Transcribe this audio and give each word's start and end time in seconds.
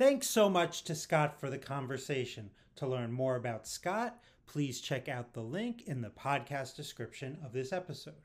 Thanks 0.00 0.30
so 0.30 0.48
much 0.48 0.84
to 0.84 0.94
Scott 0.94 1.38
for 1.38 1.50
the 1.50 1.58
conversation. 1.58 2.48
To 2.76 2.86
learn 2.86 3.12
more 3.12 3.36
about 3.36 3.68
Scott, 3.68 4.18
please 4.46 4.80
check 4.80 5.10
out 5.10 5.34
the 5.34 5.42
link 5.42 5.82
in 5.86 6.00
the 6.00 6.08
podcast 6.08 6.74
description 6.74 7.36
of 7.44 7.52
this 7.52 7.70
episode. 7.70 8.22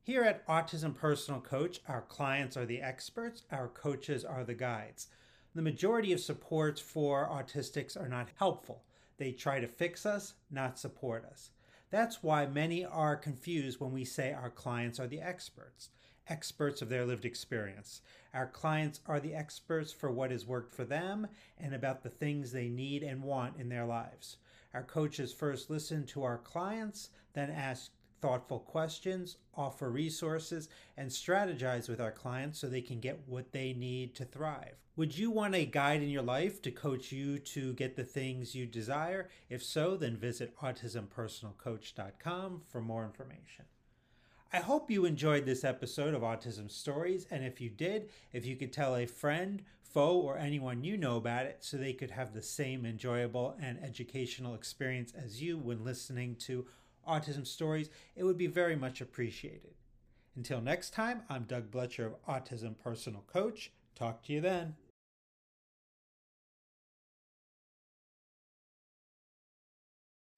Here 0.00 0.22
at 0.22 0.46
Autism 0.46 0.94
Personal 0.94 1.40
Coach, 1.40 1.80
our 1.88 2.02
clients 2.02 2.56
are 2.56 2.64
the 2.64 2.80
experts, 2.80 3.42
our 3.50 3.66
coaches 3.66 4.24
are 4.24 4.44
the 4.44 4.54
guides. 4.54 5.08
The 5.56 5.62
majority 5.62 6.12
of 6.12 6.20
supports 6.20 6.80
for 6.80 7.28
autistics 7.28 8.00
are 8.00 8.08
not 8.08 8.28
helpful. 8.36 8.84
They 9.18 9.32
try 9.32 9.58
to 9.58 9.66
fix 9.66 10.06
us, 10.06 10.34
not 10.52 10.78
support 10.78 11.24
us. 11.24 11.50
That's 11.90 12.22
why 12.22 12.46
many 12.46 12.84
are 12.84 13.16
confused 13.16 13.80
when 13.80 13.90
we 13.90 14.04
say 14.04 14.32
our 14.32 14.50
clients 14.50 15.00
are 15.00 15.08
the 15.08 15.20
experts, 15.20 15.88
experts 16.28 16.82
of 16.82 16.88
their 16.88 17.04
lived 17.04 17.24
experience. 17.24 18.00
Our 18.34 18.46
clients 18.46 19.00
are 19.06 19.20
the 19.20 19.34
experts 19.34 19.92
for 19.92 20.10
what 20.10 20.30
has 20.30 20.46
worked 20.46 20.74
for 20.74 20.84
them 20.84 21.26
and 21.58 21.74
about 21.74 22.02
the 22.02 22.10
things 22.10 22.52
they 22.52 22.68
need 22.68 23.02
and 23.02 23.22
want 23.22 23.56
in 23.58 23.68
their 23.68 23.84
lives. 23.84 24.36
Our 24.74 24.82
coaches 24.82 25.32
first 25.32 25.68
listen 25.68 26.06
to 26.06 26.22
our 26.22 26.38
clients, 26.38 27.10
then 27.34 27.50
ask 27.50 27.90
thoughtful 28.22 28.60
questions, 28.60 29.36
offer 29.54 29.90
resources, 29.90 30.70
and 30.96 31.10
strategize 31.10 31.88
with 31.88 32.00
our 32.00 32.12
clients 32.12 32.60
so 32.60 32.68
they 32.68 32.80
can 32.80 33.00
get 33.00 33.20
what 33.26 33.52
they 33.52 33.74
need 33.74 34.14
to 34.14 34.24
thrive. 34.24 34.76
Would 34.94 35.16
you 35.18 35.30
want 35.30 35.54
a 35.54 35.64
guide 35.64 36.02
in 36.02 36.08
your 36.08 36.22
life 36.22 36.60
to 36.62 36.70
coach 36.70 37.12
you 37.12 37.38
to 37.38 37.72
get 37.74 37.96
the 37.96 38.04
things 38.04 38.54
you 38.54 38.66
desire? 38.66 39.28
If 39.50 39.62
so, 39.62 39.96
then 39.96 40.16
visit 40.16 40.56
autismpersonalcoach.com 40.58 42.62
for 42.68 42.80
more 42.80 43.04
information. 43.04 43.66
I 44.54 44.58
hope 44.58 44.90
you 44.90 45.06
enjoyed 45.06 45.46
this 45.46 45.64
episode 45.64 46.12
of 46.12 46.20
Autism 46.20 46.70
Stories, 46.70 47.26
and 47.30 47.42
if 47.42 47.58
you 47.58 47.70
did, 47.70 48.10
if 48.34 48.44
you 48.44 48.54
could 48.54 48.70
tell 48.70 48.94
a 48.94 49.06
friend, 49.06 49.62
foe, 49.80 50.20
or 50.20 50.36
anyone 50.36 50.84
you 50.84 50.98
know 50.98 51.16
about 51.16 51.46
it 51.46 51.56
so 51.60 51.78
they 51.78 51.94
could 51.94 52.10
have 52.10 52.34
the 52.34 52.42
same 52.42 52.84
enjoyable 52.84 53.56
and 53.62 53.82
educational 53.82 54.54
experience 54.54 55.14
as 55.14 55.40
you 55.40 55.56
when 55.56 55.82
listening 55.82 56.36
to 56.36 56.66
autism 57.08 57.46
stories, 57.46 57.88
it 58.14 58.24
would 58.24 58.36
be 58.36 58.46
very 58.46 58.76
much 58.76 59.00
appreciated. 59.00 59.72
Until 60.36 60.60
next 60.60 60.90
time, 60.90 61.22
I'm 61.30 61.44
Doug 61.44 61.70
Blecher 61.70 62.04
of 62.04 62.22
Autism 62.26 62.78
Personal 62.78 63.24
Coach. 63.26 63.72
Talk 63.94 64.22
to 64.24 64.34
you 64.34 64.42
then. 64.42 64.76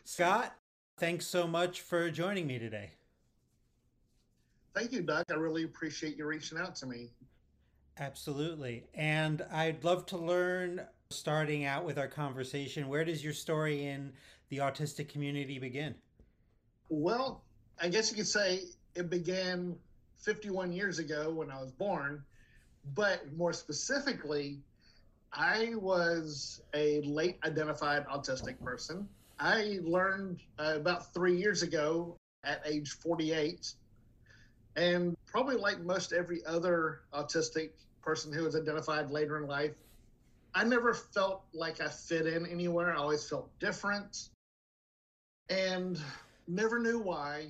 Scott, 0.04 0.54
thanks 0.98 1.26
so 1.26 1.48
much 1.48 1.80
for 1.80 2.08
joining 2.12 2.46
me 2.46 2.60
today. 2.60 2.92
Thank 4.74 4.92
you, 4.92 5.02
Doug. 5.02 5.24
I 5.30 5.34
really 5.34 5.62
appreciate 5.62 6.16
you 6.16 6.26
reaching 6.26 6.58
out 6.58 6.74
to 6.76 6.86
me. 6.86 7.10
Absolutely. 7.98 8.84
And 8.94 9.44
I'd 9.52 9.84
love 9.84 10.04
to 10.06 10.16
learn, 10.18 10.80
starting 11.10 11.64
out 11.64 11.84
with 11.84 11.96
our 11.96 12.08
conversation, 12.08 12.88
where 12.88 13.04
does 13.04 13.22
your 13.22 13.32
story 13.32 13.86
in 13.86 14.12
the 14.48 14.58
autistic 14.58 15.08
community 15.08 15.60
begin? 15.60 15.94
Well, 16.88 17.44
I 17.80 17.88
guess 17.88 18.10
you 18.10 18.16
could 18.16 18.26
say 18.26 18.62
it 18.96 19.10
began 19.10 19.76
51 20.18 20.72
years 20.72 20.98
ago 20.98 21.30
when 21.30 21.52
I 21.52 21.60
was 21.60 21.70
born, 21.70 22.24
but 22.94 23.32
more 23.36 23.52
specifically, 23.52 24.58
I 25.32 25.72
was 25.76 26.62
a 26.74 27.00
late 27.02 27.38
identified 27.44 28.06
autistic 28.06 28.60
person. 28.62 29.08
I 29.38 29.78
learned 29.82 30.40
uh, 30.58 30.74
about 30.76 31.12
three 31.12 31.36
years 31.36 31.62
ago 31.62 32.16
at 32.44 32.62
age 32.66 32.90
48. 32.90 33.74
And 34.76 35.16
probably 35.26 35.56
like 35.56 35.80
most 35.80 36.12
every 36.12 36.44
other 36.44 37.02
autistic 37.12 37.70
person 38.02 38.32
who 38.32 38.44
was 38.44 38.56
identified 38.56 39.10
later 39.10 39.38
in 39.38 39.46
life, 39.46 39.72
I 40.54 40.64
never 40.64 40.94
felt 40.94 41.44
like 41.52 41.80
I 41.80 41.88
fit 41.88 42.26
in 42.26 42.46
anywhere. 42.46 42.92
I 42.92 42.96
always 42.96 43.28
felt 43.28 43.50
different. 43.58 44.28
And 45.48 46.00
Never 46.46 46.78
knew 46.78 46.98
why. 46.98 47.48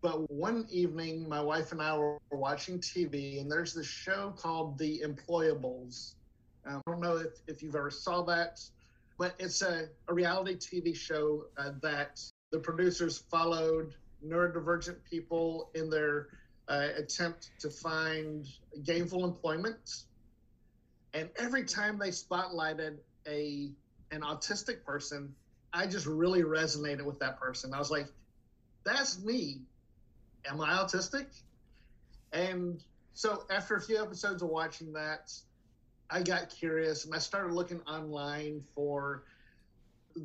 But 0.00 0.30
one 0.30 0.66
evening, 0.70 1.28
my 1.28 1.40
wife 1.40 1.72
and 1.72 1.82
I 1.82 1.96
were 1.96 2.18
watching 2.30 2.78
TV, 2.78 3.40
and 3.40 3.50
there's 3.50 3.74
this 3.74 3.86
show 3.86 4.32
called 4.36 4.78
The 4.78 5.00
Employables. 5.00 6.14
I 6.64 6.78
don't 6.86 7.00
know 7.00 7.16
if, 7.16 7.32
if 7.48 7.62
you've 7.62 7.74
ever 7.74 7.90
saw 7.90 8.22
that, 8.24 8.60
but 9.18 9.34
it's 9.40 9.62
a, 9.62 9.88
a 10.06 10.14
reality 10.14 10.54
TV 10.54 10.94
show 10.94 11.46
uh, 11.56 11.72
that 11.82 12.20
the 12.52 12.60
producers 12.60 13.18
followed 13.18 13.94
neurodivergent 14.24 14.96
people 15.08 15.70
in 15.74 15.90
their 15.90 16.28
uh, 16.68 16.88
attempt 16.96 17.50
to 17.60 17.70
find 17.70 18.46
gainful 18.84 19.24
employment. 19.24 20.04
And 21.14 21.30
every 21.36 21.64
time 21.64 21.98
they 21.98 22.10
spotlighted 22.10 22.98
a 23.26 23.70
an 24.10 24.22
autistic 24.22 24.84
person, 24.84 25.34
I 25.72 25.86
just 25.86 26.06
really 26.06 26.42
resonated 26.42 27.02
with 27.02 27.18
that 27.20 27.38
person. 27.38 27.74
I 27.74 27.78
was 27.78 27.90
like, 27.90 28.06
that's 28.84 29.22
me. 29.22 29.60
Am 30.46 30.60
I 30.60 30.70
autistic? 30.70 31.26
And 32.32 32.82
so 33.14 33.44
after 33.50 33.76
a 33.76 33.80
few 33.80 34.00
episodes 34.02 34.42
of 34.42 34.48
watching 34.48 34.92
that, 34.94 35.32
I 36.10 36.22
got 36.22 36.48
curious 36.48 37.04
and 37.04 37.14
I 37.14 37.18
started 37.18 37.52
looking 37.52 37.80
online 37.82 38.62
for 38.74 39.24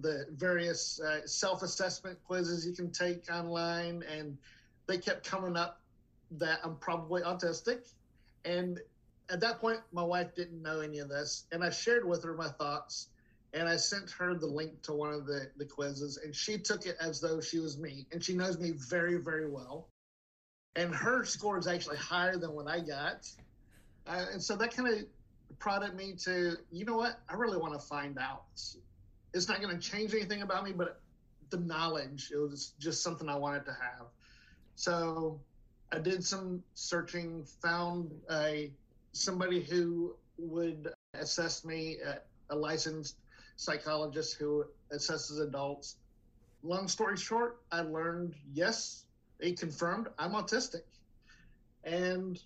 the 0.02 0.26
various 0.32 1.00
uh, 1.00 1.26
self-assessment 1.26 2.18
quizzes 2.26 2.66
you 2.66 2.74
can 2.74 2.92
take 2.92 3.32
online 3.32 4.04
and 4.12 4.38
they 4.88 4.98
kept 4.98 5.26
coming 5.26 5.56
up 5.56 5.82
that 6.32 6.60
I'm 6.64 6.76
probably 6.78 7.22
autistic 7.22 7.94
and 8.46 8.80
at 9.30 9.40
that 9.42 9.60
point 9.60 9.80
my 9.92 10.04
wife 10.04 10.36
didn't 10.36 10.62
know 10.62 10.82
any 10.82 11.00
of 11.00 11.10
this 11.10 11.46
and 11.52 11.64
I 11.64 11.70
shared 11.70 12.06
with 12.06 12.24
her 12.24 12.34
my 12.34 12.50
thoughts 12.50 13.08
and 13.54 13.70
I 13.70 13.76
sent 13.76 14.10
her 14.12 14.34
the 14.34 14.48
link 14.48 14.82
to 14.84 14.94
one 14.94 15.14
of 15.14 15.26
the, 15.26 15.48
the 15.58 15.66
quizzes, 15.66 16.18
and 16.18 16.36
she 16.36 16.58
took 16.58 16.86
it 16.86 16.98
as 17.00 17.22
though 17.22 17.40
she 17.40 17.60
was 17.60 17.78
me, 17.78 18.08
and 18.12 18.24
she 18.24 18.34
knows 18.34 18.60
me 18.60 18.72
very, 18.72 19.18
very 19.18 19.48
well. 19.48 19.90
And 20.76 20.94
her 20.94 21.24
score 21.24 21.60
is 21.60 21.68
actually 21.68 21.98
higher 21.98 22.38
than 22.38 22.54
what 22.54 22.68
I 22.68 22.80
got. 22.80 23.30
Uh, 24.08 24.26
and 24.32 24.42
so 24.42 24.56
that 24.56 24.76
kind 24.76 24.90
of 24.90 25.06
prodded 25.60 25.96
me 25.96 26.14
to, 26.24 26.58
you 26.72 26.84
know 26.84 26.98
what, 26.98 27.20
I 27.30 27.36
really 27.36 27.58
want 27.58 27.74
to 27.74 27.80
find 27.80 28.18
out. 28.18 28.46
It's 29.34 29.48
not 29.48 29.62
going 29.62 29.78
to 29.78 29.82
change 29.82 30.14
anything 30.14 30.42
about 30.42 30.64
me, 30.64 30.72
but 30.72 31.02
the 31.50 31.58
knowledge, 31.58 32.32
it 32.34 32.38
was 32.38 32.74
just 32.80 33.02
something 33.02 33.30
I 33.30 33.36
wanted 33.36 33.66
to 33.66 33.72
have. 33.72 34.08
So 34.76 35.40
I 35.92 36.00
did 36.00 36.24
some 36.24 36.64
searching, 36.74 37.44
found 37.62 38.12
a 38.32 38.72
somebody 39.12 39.62
who 39.62 40.16
would 40.38 40.90
assess 41.14 41.64
me, 41.64 41.98
a 42.50 42.56
licensed 42.56 43.18
psychologist 43.56 44.38
who 44.38 44.66
assesses 44.92 45.40
adults. 45.42 45.98
Long 46.64 46.88
story 46.88 47.18
short, 47.18 47.62
I 47.72 47.82
learned 47.82 48.36
yes, 48.54 49.06
they 49.40 49.52
confirmed 49.52 50.08
I'm 50.18 50.32
autistic. 50.32 50.84
And 51.84 52.42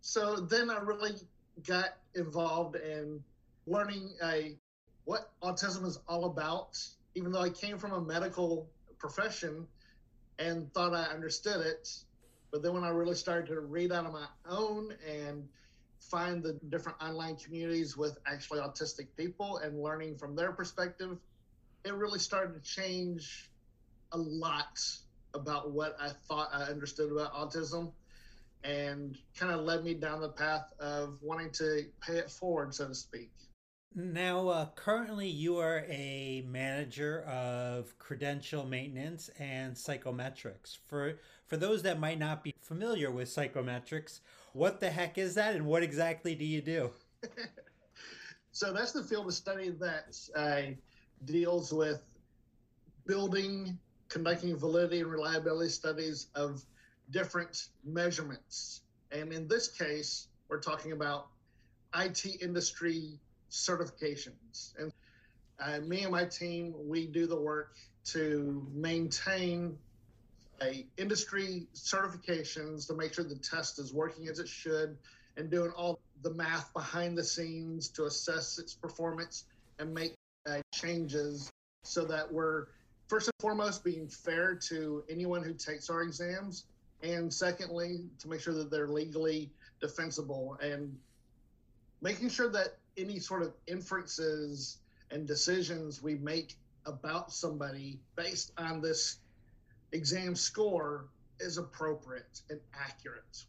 so 0.00 0.36
then 0.36 0.70
I 0.70 0.78
really 0.78 1.14
got 1.66 1.98
involved 2.14 2.76
in 2.76 3.22
learning 3.66 4.10
a, 4.24 4.56
what 5.08 5.32
autism 5.42 5.86
is 5.86 5.98
all 6.06 6.26
about, 6.26 6.78
even 7.14 7.32
though 7.32 7.40
I 7.40 7.48
came 7.48 7.78
from 7.78 7.92
a 7.92 8.00
medical 8.00 8.68
profession 8.98 9.66
and 10.38 10.70
thought 10.74 10.92
I 10.92 11.04
understood 11.04 11.64
it. 11.64 11.88
But 12.52 12.62
then 12.62 12.74
when 12.74 12.84
I 12.84 12.90
really 12.90 13.14
started 13.14 13.46
to 13.46 13.60
read 13.60 13.90
out 13.90 14.04
on 14.04 14.12
my 14.12 14.26
own 14.46 14.92
and 15.10 15.48
find 15.98 16.42
the 16.42 16.60
different 16.68 17.02
online 17.02 17.36
communities 17.36 17.96
with 17.96 18.18
actually 18.26 18.60
autistic 18.60 19.06
people 19.16 19.56
and 19.56 19.82
learning 19.82 20.18
from 20.18 20.36
their 20.36 20.52
perspective, 20.52 21.16
it 21.86 21.94
really 21.94 22.18
started 22.18 22.52
to 22.52 22.60
change 22.60 23.50
a 24.12 24.18
lot 24.18 24.78
about 25.32 25.70
what 25.70 25.96
I 25.98 26.10
thought 26.28 26.50
I 26.52 26.64
understood 26.64 27.10
about 27.10 27.32
autism 27.32 27.92
and 28.62 29.16
kind 29.38 29.52
of 29.54 29.60
led 29.60 29.84
me 29.84 29.94
down 29.94 30.20
the 30.20 30.28
path 30.28 30.70
of 30.78 31.18
wanting 31.22 31.50
to 31.52 31.86
pay 32.02 32.18
it 32.18 32.30
forward, 32.30 32.74
so 32.74 32.88
to 32.88 32.94
speak. 32.94 33.30
Now, 33.94 34.48
uh, 34.48 34.66
currently, 34.76 35.28
you 35.28 35.58
are 35.58 35.84
a 35.88 36.44
manager 36.46 37.22
of 37.22 37.98
credential 37.98 38.64
maintenance 38.64 39.28
and 39.40 39.74
psychometrics. 39.74 40.78
For 40.86 41.18
for 41.46 41.56
those 41.56 41.82
that 41.82 41.98
might 41.98 42.18
not 42.18 42.44
be 42.44 42.54
familiar 42.60 43.10
with 43.10 43.28
psychometrics, 43.28 44.20
what 44.52 44.78
the 44.78 44.90
heck 44.90 45.18
is 45.18 45.34
that, 45.34 45.56
and 45.56 45.66
what 45.66 45.82
exactly 45.82 46.36
do 46.36 46.44
you 46.44 46.60
do? 46.60 46.90
so 48.52 48.72
that's 48.72 48.92
the 48.92 49.02
field 49.02 49.26
of 49.26 49.34
study 49.34 49.70
that 49.70 50.16
uh, 50.36 50.74
deals 51.24 51.72
with 51.72 52.02
building, 53.04 53.78
conducting 54.08 54.56
validity 54.56 55.00
and 55.00 55.10
reliability 55.10 55.70
studies 55.70 56.28
of 56.36 56.64
different 57.10 57.68
measurements. 57.84 58.82
And 59.10 59.32
in 59.32 59.48
this 59.48 59.66
case, 59.66 60.28
we're 60.48 60.60
talking 60.60 60.92
about 60.92 61.28
IT 61.94 62.42
industry 62.42 63.18
certifications. 63.50 64.74
And 64.78 64.92
uh, 65.60 65.80
me 65.86 66.02
and 66.02 66.12
my 66.12 66.24
team, 66.24 66.74
we 66.76 67.06
do 67.06 67.26
the 67.26 67.40
work 67.40 67.74
to 68.06 68.66
maintain 68.72 69.76
a 70.62 70.86
industry 70.96 71.66
certifications 71.74 72.86
to 72.88 72.94
make 72.94 73.14
sure 73.14 73.24
the 73.24 73.36
test 73.36 73.78
is 73.78 73.92
working 73.92 74.28
as 74.28 74.38
it 74.38 74.48
should 74.48 74.96
and 75.36 75.50
doing 75.50 75.70
all 75.76 76.00
the 76.22 76.30
math 76.34 76.72
behind 76.72 77.16
the 77.16 77.22
scenes 77.22 77.88
to 77.88 78.04
assess 78.04 78.58
its 78.58 78.74
performance 78.74 79.44
and 79.78 79.94
make 79.94 80.14
uh, 80.48 80.60
changes 80.74 81.50
so 81.84 82.04
that 82.04 82.30
we're 82.30 82.66
first 83.06 83.28
and 83.28 83.34
foremost 83.40 83.84
being 83.84 84.08
fair 84.08 84.54
to 84.54 85.04
anyone 85.08 85.42
who 85.42 85.54
takes 85.54 85.88
our 85.88 86.02
exams 86.02 86.64
and 87.02 87.32
secondly 87.32 88.04
to 88.18 88.28
make 88.28 88.40
sure 88.40 88.54
that 88.54 88.70
they're 88.70 88.88
legally 88.88 89.50
defensible 89.80 90.58
and 90.60 90.96
making 92.00 92.28
sure 92.28 92.48
that 92.50 92.78
any 92.96 93.18
sort 93.18 93.42
of 93.42 93.52
inferences 93.66 94.78
and 95.10 95.26
decisions 95.26 96.02
we 96.02 96.16
make 96.16 96.56
about 96.86 97.32
somebody 97.32 98.00
based 98.16 98.52
on 98.58 98.80
this 98.80 99.18
exam 99.92 100.34
score 100.34 101.06
is 101.40 101.58
appropriate 101.58 102.42
and 102.50 102.60
accurate. 102.74 103.44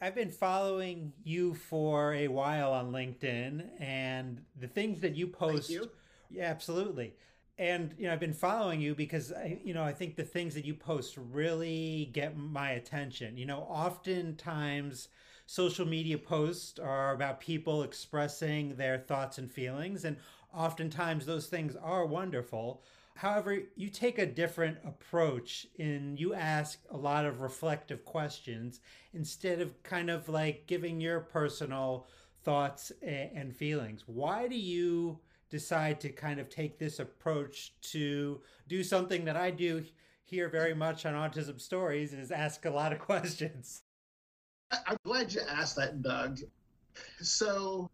I've 0.00 0.14
been 0.14 0.30
following 0.30 1.12
you 1.22 1.54
for 1.54 2.12
a 2.12 2.28
while 2.28 2.72
on 2.72 2.92
LinkedIn 2.92 3.80
and 3.80 4.42
the 4.60 4.66
things 4.66 5.00
that 5.00 5.16
you 5.16 5.26
post. 5.26 5.70
You. 5.70 5.90
Yeah, 6.30 6.44
absolutely. 6.44 7.14
And 7.56 7.94
you 7.96 8.06
know, 8.06 8.12
I've 8.12 8.20
been 8.20 8.34
following 8.34 8.80
you 8.80 8.94
because 8.94 9.32
I, 9.32 9.60
you 9.64 9.72
know, 9.72 9.84
I 9.84 9.92
think 9.92 10.16
the 10.16 10.24
things 10.24 10.54
that 10.54 10.64
you 10.64 10.74
post 10.74 11.16
really 11.16 12.10
get 12.12 12.36
my 12.36 12.72
attention. 12.72 13.38
You 13.38 13.46
know, 13.46 13.60
oftentimes 13.60 15.08
social 15.46 15.86
media 15.86 16.18
posts 16.18 16.78
are 16.78 17.12
about 17.12 17.40
people 17.40 17.82
expressing 17.82 18.76
their 18.76 18.98
thoughts 18.98 19.38
and 19.38 19.50
feelings 19.50 20.04
and 20.04 20.16
oftentimes 20.54 21.26
those 21.26 21.46
things 21.46 21.76
are 21.76 22.06
wonderful. 22.06 22.82
However, 23.16 23.58
you 23.76 23.88
take 23.90 24.18
a 24.18 24.26
different 24.26 24.78
approach 24.84 25.66
and 25.78 26.18
you 26.18 26.34
ask 26.34 26.80
a 26.90 26.96
lot 26.96 27.26
of 27.26 27.40
reflective 27.40 28.04
questions 28.04 28.80
instead 29.12 29.60
of 29.60 29.82
kind 29.82 30.10
of 30.10 30.28
like 30.28 30.66
giving 30.66 31.00
your 31.00 31.20
personal 31.20 32.06
thoughts 32.42 32.92
and 33.02 33.54
feelings. 33.54 34.04
Why 34.06 34.48
do 34.48 34.56
you 34.56 35.18
decide 35.50 36.00
to 36.00 36.08
kind 36.08 36.40
of 36.40 36.48
take 36.48 36.78
this 36.78 36.98
approach 36.98 37.74
to 37.80 38.40
do 38.66 38.82
something 38.82 39.24
that 39.24 39.36
I 39.36 39.50
do 39.50 39.84
here 40.24 40.48
very 40.48 40.74
much 40.74 41.06
on 41.06 41.14
Autism 41.14 41.60
Stories 41.60 42.12
is 42.12 42.32
ask 42.32 42.64
a 42.64 42.70
lot 42.70 42.92
of 42.92 42.98
questions? 43.10 43.82
I'm 44.86 44.96
glad 45.04 45.32
you 45.32 45.40
asked 45.48 45.76
that, 45.76 46.02
Doug. 46.02 46.40
So, 47.20 47.90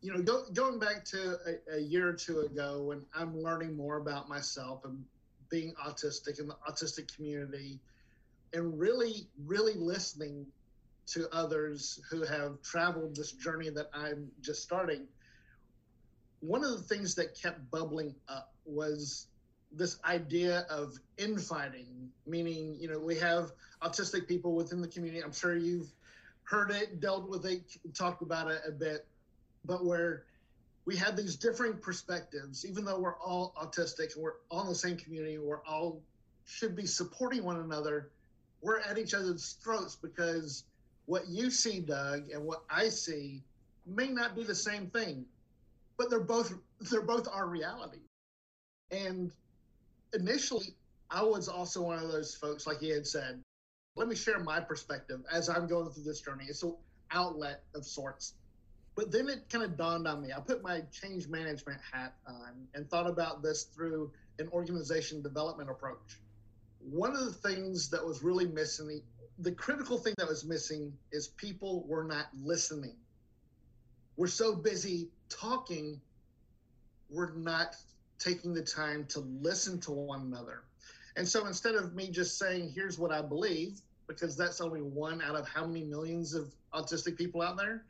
you 0.00 0.12
know, 0.12 0.22
go, 0.22 0.44
going 0.52 0.78
back 0.78 1.04
to 1.06 1.38
a, 1.46 1.76
a, 1.76 1.80
year 1.80 2.08
or 2.08 2.12
two 2.12 2.40
ago 2.40 2.82
when 2.82 3.02
I'm 3.14 3.40
learning 3.40 3.76
more 3.76 3.98
about 3.98 4.28
myself 4.28 4.84
and 4.84 5.04
being 5.48 5.74
autistic 5.74 6.40
in 6.40 6.48
the 6.48 6.56
autistic 6.68 7.14
community 7.14 7.78
and 8.52 8.78
really, 8.78 9.28
really 9.44 9.74
listening 9.74 10.46
to 11.06 11.28
others 11.32 12.00
who 12.10 12.24
have 12.24 12.60
traveled 12.62 13.16
this 13.16 13.32
journey 13.32 13.70
that 13.70 13.88
I'm 13.92 14.30
just 14.40 14.62
starting, 14.62 15.06
one 16.40 16.64
of 16.64 16.70
the 16.70 16.82
things 16.82 17.14
that 17.14 17.40
kept 17.40 17.70
bubbling 17.70 18.14
up 18.28 18.52
was 18.64 19.28
this 19.74 19.98
idea 20.04 20.66
of 20.68 20.98
infighting, 21.16 22.10
meaning, 22.26 22.76
you 22.78 22.88
know, 22.88 22.98
we 22.98 23.16
have 23.16 23.52
autistic 23.82 24.28
people 24.28 24.54
within 24.54 24.80
the 24.80 24.88
community. 24.88 25.22
I'm 25.22 25.32
sure 25.32 25.56
you've 25.56 25.92
heard 26.52 26.70
it, 26.70 27.00
dealt 27.00 27.28
with 27.28 27.46
it, 27.46 27.62
talked 27.94 28.22
about 28.22 28.50
it 28.50 28.60
a 28.68 28.70
bit 28.70 29.06
but 29.64 29.84
where 29.84 30.24
we 30.84 30.96
had 30.96 31.16
these 31.16 31.36
differing 31.36 31.74
perspectives, 31.74 32.66
even 32.66 32.84
though 32.84 32.98
we're 32.98 33.18
all 33.18 33.54
autistic 33.60 34.14
and 34.14 34.24
we're 34.24 34.34
all 34.50 34.62
in 34.62 34.68
the 34.68 34.74
same 34.74 34.96
community, 34.96 35.38
we're 35.38 35.64
all 35.64 36.00
should 36.44 36.74
be 36.74 36.86
supporting 36.86 37.44
one 37.44 37.60
another. 37.60 38.10
We're 38.62 38.80
at 38.80 38.98
each 38.98 39.14
other's 39.14 39.56
throats 39.62 39.94
because 39.94 40.64
what 41.06 41.28
you 41.28 41.50
see, 41.50 41.80
Doug, 41.80 42.30
and 42.30 42.44
what 42.44 42.64
I 42.68 42.88
see 42.88 43.42
may 43.86 44.08
not 44.08 44.34
be 44.34 44.42
the 44.42 44.54
same 44.54 44.88
thing, 44.88 45.24
but 45.96 46.10
they're 46.10 46.20
both 46.20 46.52
they're 46.90 47.02
both 47.02 47.28
our 47.32 47.46
reality. 47.46 48.00
And 48.90 49.30
initially, 50.14 50.74
I 51.10 51.22
was 51.22 51.48
also 51.48 51.82
one 51.82 51.98
of 51.98 52.10
those 52.10 52.34
folks, 52.34 52.66
like 52.66 52.80
he 52.80 52.88
had 52.88 53.06
said. 53.06 53.40
Let 53.96 54.08
me 54.08 54.16
share 54.16 54.38
my 54.40 54.60
perspective 54.60 55.20
as 55.30 55.48
I'm 55.48 55.66
going 55.66 55.90
through 55.90 56.04
this 56.04 56.20
journey. 56.20 56.46
It's 56.48 56.62
an 56.62 56.74
outlet 57.10 57.62
of 57.74 57.84
sorts 57.84 58.34
but 58.94 59.10
then 59.10 59.28
it 59.28 59.48
kind 59.48 59.64
of 59.64 59.76
dawned 59.76 60.06
on 60.06 60.22
me. 60.22 60.32
I 60.36 60.40
put 60.40 60.62
my 60.62 60.82
change 60.92 61.28
management 61.28 61.80
hat 61.92 62.14
on 62.26 62.68
and 62.74 62.88
thought 62.90 63.08
about 63.08 63.42
this 63.42 63.64
through 63.64 64.10
an 64.38 64.48
organization 64.52 65.22
development 65.22 65.70
approach. 65.70 66.20
One 66.80 67.12
of 67.16 67.24
the 67.24 67.32
things 67.32 67.88
that 67.90 68.04
was 68.04 68.22
really 68.22 68.46
missing, 68.46 69.00
the 69.38 69.52
critical 69.52 69.96
thing 69.96 70.14
that 70.18 70.28
was 70.28 70.44
missing, 70.44 70.92
is 71.10 71.28
people 71.28 71.84
were 71.86 72.04
not 72.04 72.26
listening. 72.42 72.96
We're 74.16 74.26
so 74.26 74.54
busy 74.54 75.08
talking, 75.30 76.00
we're 77.08 77.32
not 77.32 77.76
taking 78.18 78.52
the 78.52 78.62
time 78.62 79.06
to 79.06 79.20
listen 79.20 79.80
to 79.80 79.92
one 79.92 80.20
another. 80.22 80.64
And 81.16 81.28
so 81.28 81.46
instead 81.46 81.74
of 81.74 81.94
me 81.94 82.08
just 82.08 82.38
saying, 82.38 82.72
here's 82.74 82.98
what 82.98 83.12
I 83.12 83.22
believe, 83.22 83.80
because 84.06 84.36
that's 84.36 84.60
only 84.60 84.80
one 84.80 85.20
out 85.22 85.36
of 85.36 85.48
how 85.48 85.66
many 85.66 85.84
millions 85.84 86.34
of 86.34 86.54
autistic 86.74 87.16
people 87.16 87.42
out 87.42 87.56
there, 87.56 87.84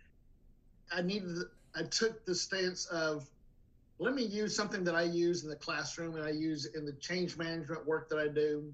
I 0.94 1.02
needed, 1.02 1.38
I 1.74 1.84
took 1.84 2.24
the 2.24 2.34
stance 2.34 2.86
of 2.86 3.28
let 3.98 4.14
me 4.14 4.24
use 4.24 4.54
something 4.56 4.82
that 4.84 4.94
I 4.94 5.02
use 5.02 5.44
in 5.44 5.48
the 5.48 5.56
classroom 5.56 6.16
and 6.16 6.24
I 6.24 6.30
use 6.30 6.66
in 6.66 6.84
the 6.84 6.92
change 6.94 7.36
management 7.36 7.86
work 7.86 8.08
that 8.08 8.18
I 8.18 8.28
do. 8.28 8.72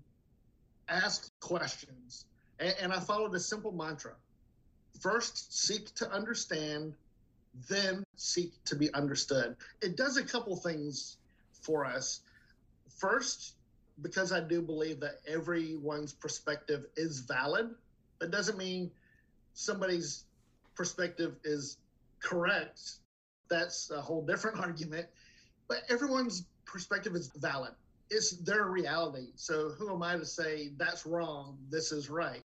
Ask 0.89 1.31
questions. 1.41 2.25
And, 2.59 2.75
and 2.81 2.93
I 2.93 3.01
followed 3.01 3.35
a 3.35 3.41
simple 3.41 3.73
mantra 3.73 4.15
first, 4.99 5.67
seek 5.67 5.95
to 5.95 6.11
understand, 6.11 6.95
then 7.69 8.05
seek 8.17 8.53
to 8.65 8.77
be 8.77 8.93
understood. 8.95 9.57
It 9.81 9.97
does 9.97 10.17
a 10.17 10.25
couple 10.25 10.57
things 10.57 11.19
for 11.53 11.85
us. 11.85 12.21
First, 12.89 13.55
because 14.03 14.33
I 14.33 14.41
do 14.41 14.63
believe 14.63 15.01
that 15.01 15.21
everyone's 15.27 16.13
perspective 16.13 16.87
is 16.97 17.21
valid, 17.21 17.71
that 18.21 18.31
doesn't 18.31 18.59
mean 18.59 18.91
somebody's 19.55 20.25
perspective 20.75 21.37
is 21.45 21.79
correct, 22.21 22.81
that's 23.51 23.91
a 23.91 24.01
whole 24.01 24.25
different 24.25 24.59
argument. 24.61 25.07
But 25.69 25.83
everyone's 25.89 26.45
perspective 26.65 27.15
is 27.15 27.31
valid. 27.37 27.73
It's 28.11 28.31
their 28.39 28.67
reality. 28.67 29.29
So 29.35 29.71
who 29.71 29.93
am 29.93 30.03
I 30.03 30.17
to 30.17 30.25
say 30.25 30.73
that's 30.77 31.05
wrong, 31.05 31.59
this 31.69 31.93
is 31.93 32.09
right? 32.09 32.41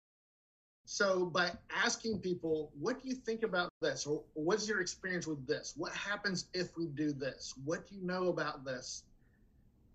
So 0.86 1.26
by 1.26 1.52
asking 1.70 2.20
people, 2.20 2.72
what 2.80 3.02
do 3.02 3.08
you 3.08 3.16
think 3.16 3.44
about 3.44 3.70
this? 3.82 4.06
Or 4.06 4.24
what's 4.34 4.68
your 4.68 4.82
experience 4.82 5.28
with 5.28 5.46
this? 5.48 5.74
What 5.78 5.94
happens 5.94 6.48
if 6.54 6.76
we 6.78 6.88
do 6.88 7.14
this? 7.14 7.54
What 7.64 7.88
do 7.88 7.96
you 7.96 8.02
know 8.02 8.30
about 8.30 8.66
this? 8.66 9.04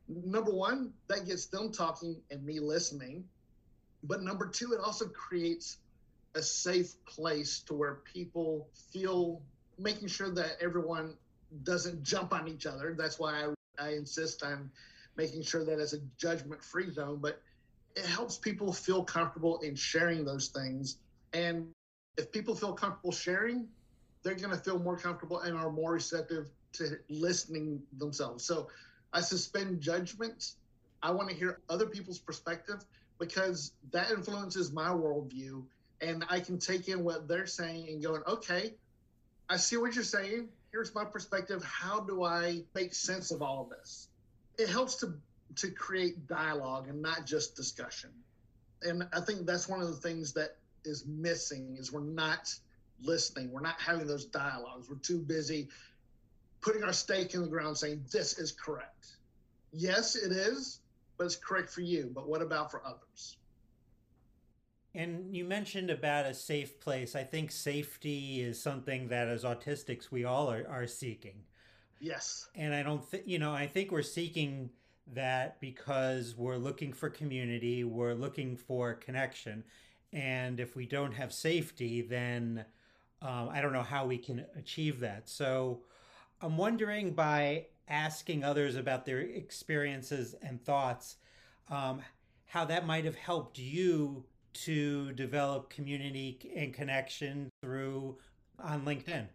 Number 0.08 0.52
one, 0.52 0.92
that 1.08 1.26
gets 1.26 1.46
them 1.46 1.72
talking 1.72 2.16
and 2.30 2.44
me 2.44 2.60
listening. 2.60 3.24
But 4.04 4.22
number 4.22 4.46
two, 4.46 4.72
it 4.72 4.80
also 4.80 5.06
creates 5.06 5.78
a 6.34 6.42
safe 6.42 6.94
place 7.06 7.60
to 7.60 7.74
where 7.74 7.96
people 8.12 8.68
feel 8.92 9.42
making 9.78 10.08
sure 10.08 10.30
that 10.30 10.56
everyone 10.60 11.14
doesn't 11.62 12.02
jump 12.02 12.32
on 12.32 12.48
each 12.48 12.66
other. 12.66 12.94
That's 12.96 13.18
why 13.18 13.46
I, 13.78 13.84
I 13.84 13.92
insist 13.94 14.42
on 14.42 14.70
making 15.16 15.42
sure 15.42 15.64
that 15.64 15.78
it's 15.80 15.94
a 15.94 16.00
judgment 16.18 16.62
free 16.62 16.90
zone, 16.90 17.18
but 17.20 17.40
it 17.94 18.04
helps 18.04 18.36
people 18.36 18.72
feel 18.72 19.02
comfortable 19.02 19.58
in 19.60 19.74
sharing 19.74 20.24
those 20.24 20.48
things. 20.48 20.98
And 21.32 21.68
if 22.16 22.30
people 22.30 22.54
feel 22.54 22.74
comfortable 22.74 23.12
sharing, 23.12 23.66
they're 24.22 24.34
going 24.34 24.50
to 24.50 24.56
feel 24.56 24.78
more 24.78 24.98
comfortable 24.98 25.40
and 25.40 25.56
are 25.56 25.70
more 25.70 25.92
receptive 25.92 26.50
to 26.72 26.98
listening 27.08 27.80
themselves. 27.96 28.44
So 28.44 28.68
I 29.16 29.22
suspend 29.22 29.80
judgment. 29.80 30.52
I 31.02 31.10
want 31.12 31.30
to 31.30 31.34
hear 31.34 31.60
other 31.70 31.86
people's 31.86 32.18
perspective 32.18 32.84
because 33.18 33.72
that 33.90 34.10
influences 34.10 34.72
my 34.72 34.88
worldview. 34.88 35.64
And 36.02 36.22
I 36.28 36.40
can 36.40 36.58
take 36.58 36.88
in 36.88 37.02
what 37.02 37.26
they're 37.26 37.46
saying 37.46 37.88
and 37.88 38.02
going, 38.02 38.20
okay, 38.28 38.74
I 39.48 39.56
see 39.56 39.78
what 39.78 39.94
you're 39.94 40.04
saying. 40.04 40.50
Here's 40.70 40.94
my 40.94 41.06
perspective. 41.06 41.64
How 41.64 42.00
do 42.00 42.24
I 42.24 42.64
make 42.74 42.92
sense 42.92 43.30
of 43.30 43.40
all 43.40 43.62
of 43.62 43.70
this? 43.70 44.08
It 44.58 44.68
helps 44.68 44.96
to 44.96 45.14
to 45.54 45.70
create 45.70 46.26
dialogue 46.26 46.88
and 46.88 47.00
not 47.00 47.24
just 47.24 47.56
discussion. 47.56 48.10
And 48.82 49.08
I 49.14 49.20
think 49.20 49.46
that's 49.46 49.66
one 49.66 49.80
of 49.80 49.88
the 49.88 49.96
things 49.96 50.34
that 50.34 50.58
is 50.84 51.06
missing 51.06 51.76
is 51.78 51.90
we're 51.90 52.00
not 52.00 52.54
listening. 53.00 53.50
We're 53.50 53.62
not 53.62 53.80
having 53.80 54.06
those 54.06 54.26
dialogues. 54.26 54.90
We're 54.90 54.96
too 54.96 55.20
busy 55.20 55.68
putting 56.60 56.82
our 56.82 56.92
stake 56.92 57.34
in 57.34 57.42
the 57.42 57.48
ground 57.48 57.76
saying 57.76 58.04
this 58.10 58.38
is 58.38 58.52
correct. 58.52 59.16
Yes, 59.72 60.16
it 60.16 60.32
is, 60.32 60.80
but 61.16 61.24
it's 61.24 61.36
correct 61.36 61.70
for 61.70 61.80
you. 61.80 62.10
But 62.14 62.28
what 62.28 62.42
about 62.42 62.70
for 62.70 62.82
others? 62.84 63.36
And 64.94 65.34
you 65.36 65.44
mentioned 65.44 65.90
about 65.90 66.26
a 66.26 66.34
safe 66.34 66.80
place. 66.80 67.14
I 67.14 67.24
think 67.24 67.50
safety 67.50 68.40
is 68.40 68.60
something 68.60 69.08
that 69.08 69.28
as 69.28 69.44
autistics 69.44 70.10
we 70.10 70.24
all 70.24 70.50
are, 70.50 70.66
are 70.68 70.86
seeking. 70.86 71.44
Yes. 72.00 72.48
And 72.54 72.74
I 72.74 72.82
don't 72.82 73.04
think, 73.06 73.24
you 73.26 73.38
know, 73.38 73.52
I 73.52 73.66
think 73.66 73.90
we're 73.90 74.02
seeking 74.02 74.70
that 75.14 75.60
because 75.60 76.34
we're 76.36 76.56
looking 76.56 76.92
for 76.92 77.10
community, 77.10 77.84
we're 77.84 78.14
looking 78.14 78.56
for 78.56 78.94
connection. 78.94 79.64
And 80.12 80.58
if 80.60 80.74
we 80.74 80.86
don't 80.86 81.12
have 81.12 81.32
safety, 81.32 82.02
then 82.02 82.64
Um, 83.22 83.48
I 83.48 83.62
don't 83.62 83.72
know 83.72 83.82
how 83.82 84.06
we 84.06 84.18
can 84.18 84.44
achieve 84.56 85.00
that. 85.00 85.28
So 85.28 85.80
I'm 86.40 86.56
wondering 86.56 87.12
by 87.12 87.66
asking 87.88 88.44
others 88.44 88.76
about 88.76 89.06
their 89.06 89.20
experiences 89.20 90.34
and 90.42 90.62
thoughts, 90.62 91.16
um, 91.70 92.02
how 92.44 92.64
that 92.66 92.86
might 92.86 93.04
have 93.04 93.16
helped 93.16 93.58
you 93.58 94.24
to 94.52 95.12
develop 95.12 95.70
community 95.70 96.38
and 96.54 96.74
connection 96.74 97.48
through 97.62 98.18
on 98.58 98.84
LinkedIn. 98.84 99.26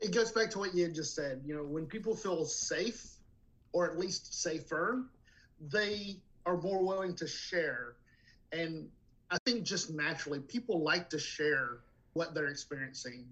It 0.00 0.12
goes 0.12 0.30
back 0.30 0.50
to 0.50 0.58
what 0.58 0.74
you 0.74 0.88
just 0.88 1.14
said. 1.14 1.42
You 1.44 1.56
know, 1.56 1.64
when 1.64 1.86
people 1.86 2.14
feel 2.14 2.44
safe, 2.44 3.14
or 3.72 3.90
at 3.90 3.98
least 3.98 4.40
safer, 4.40 5.06
they 5.60 6.16
are 6.46 6.56
more 6.56 6.84
willing 6.84 7.14
to 7.16 7.26
share. 7.26 7.96
And 8.52 8.88
I 9.30 9.38
think 9.44 9.64
just 9.64 9.90
naturally, 9.90 10.40
people 10.40 10.82
like 10.82 11.10
to 11.10 11.18
share 11.18 11.80
what 12.12 12.32
they're 12.34 12.46
experiencing. 12.46 13.26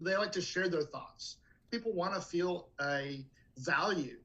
They 0.00 0.16
like 0.16 0.32
to 0.32 0.40
share 0.40 0.68
their 0.68 0.82
thoughts. 0.82 1.36
People 1.70 1.92
want 1.92 2.14
to 2.14 2.20
feel 2.20 2.68
a 2.80 3.24
value. 3.58 4.18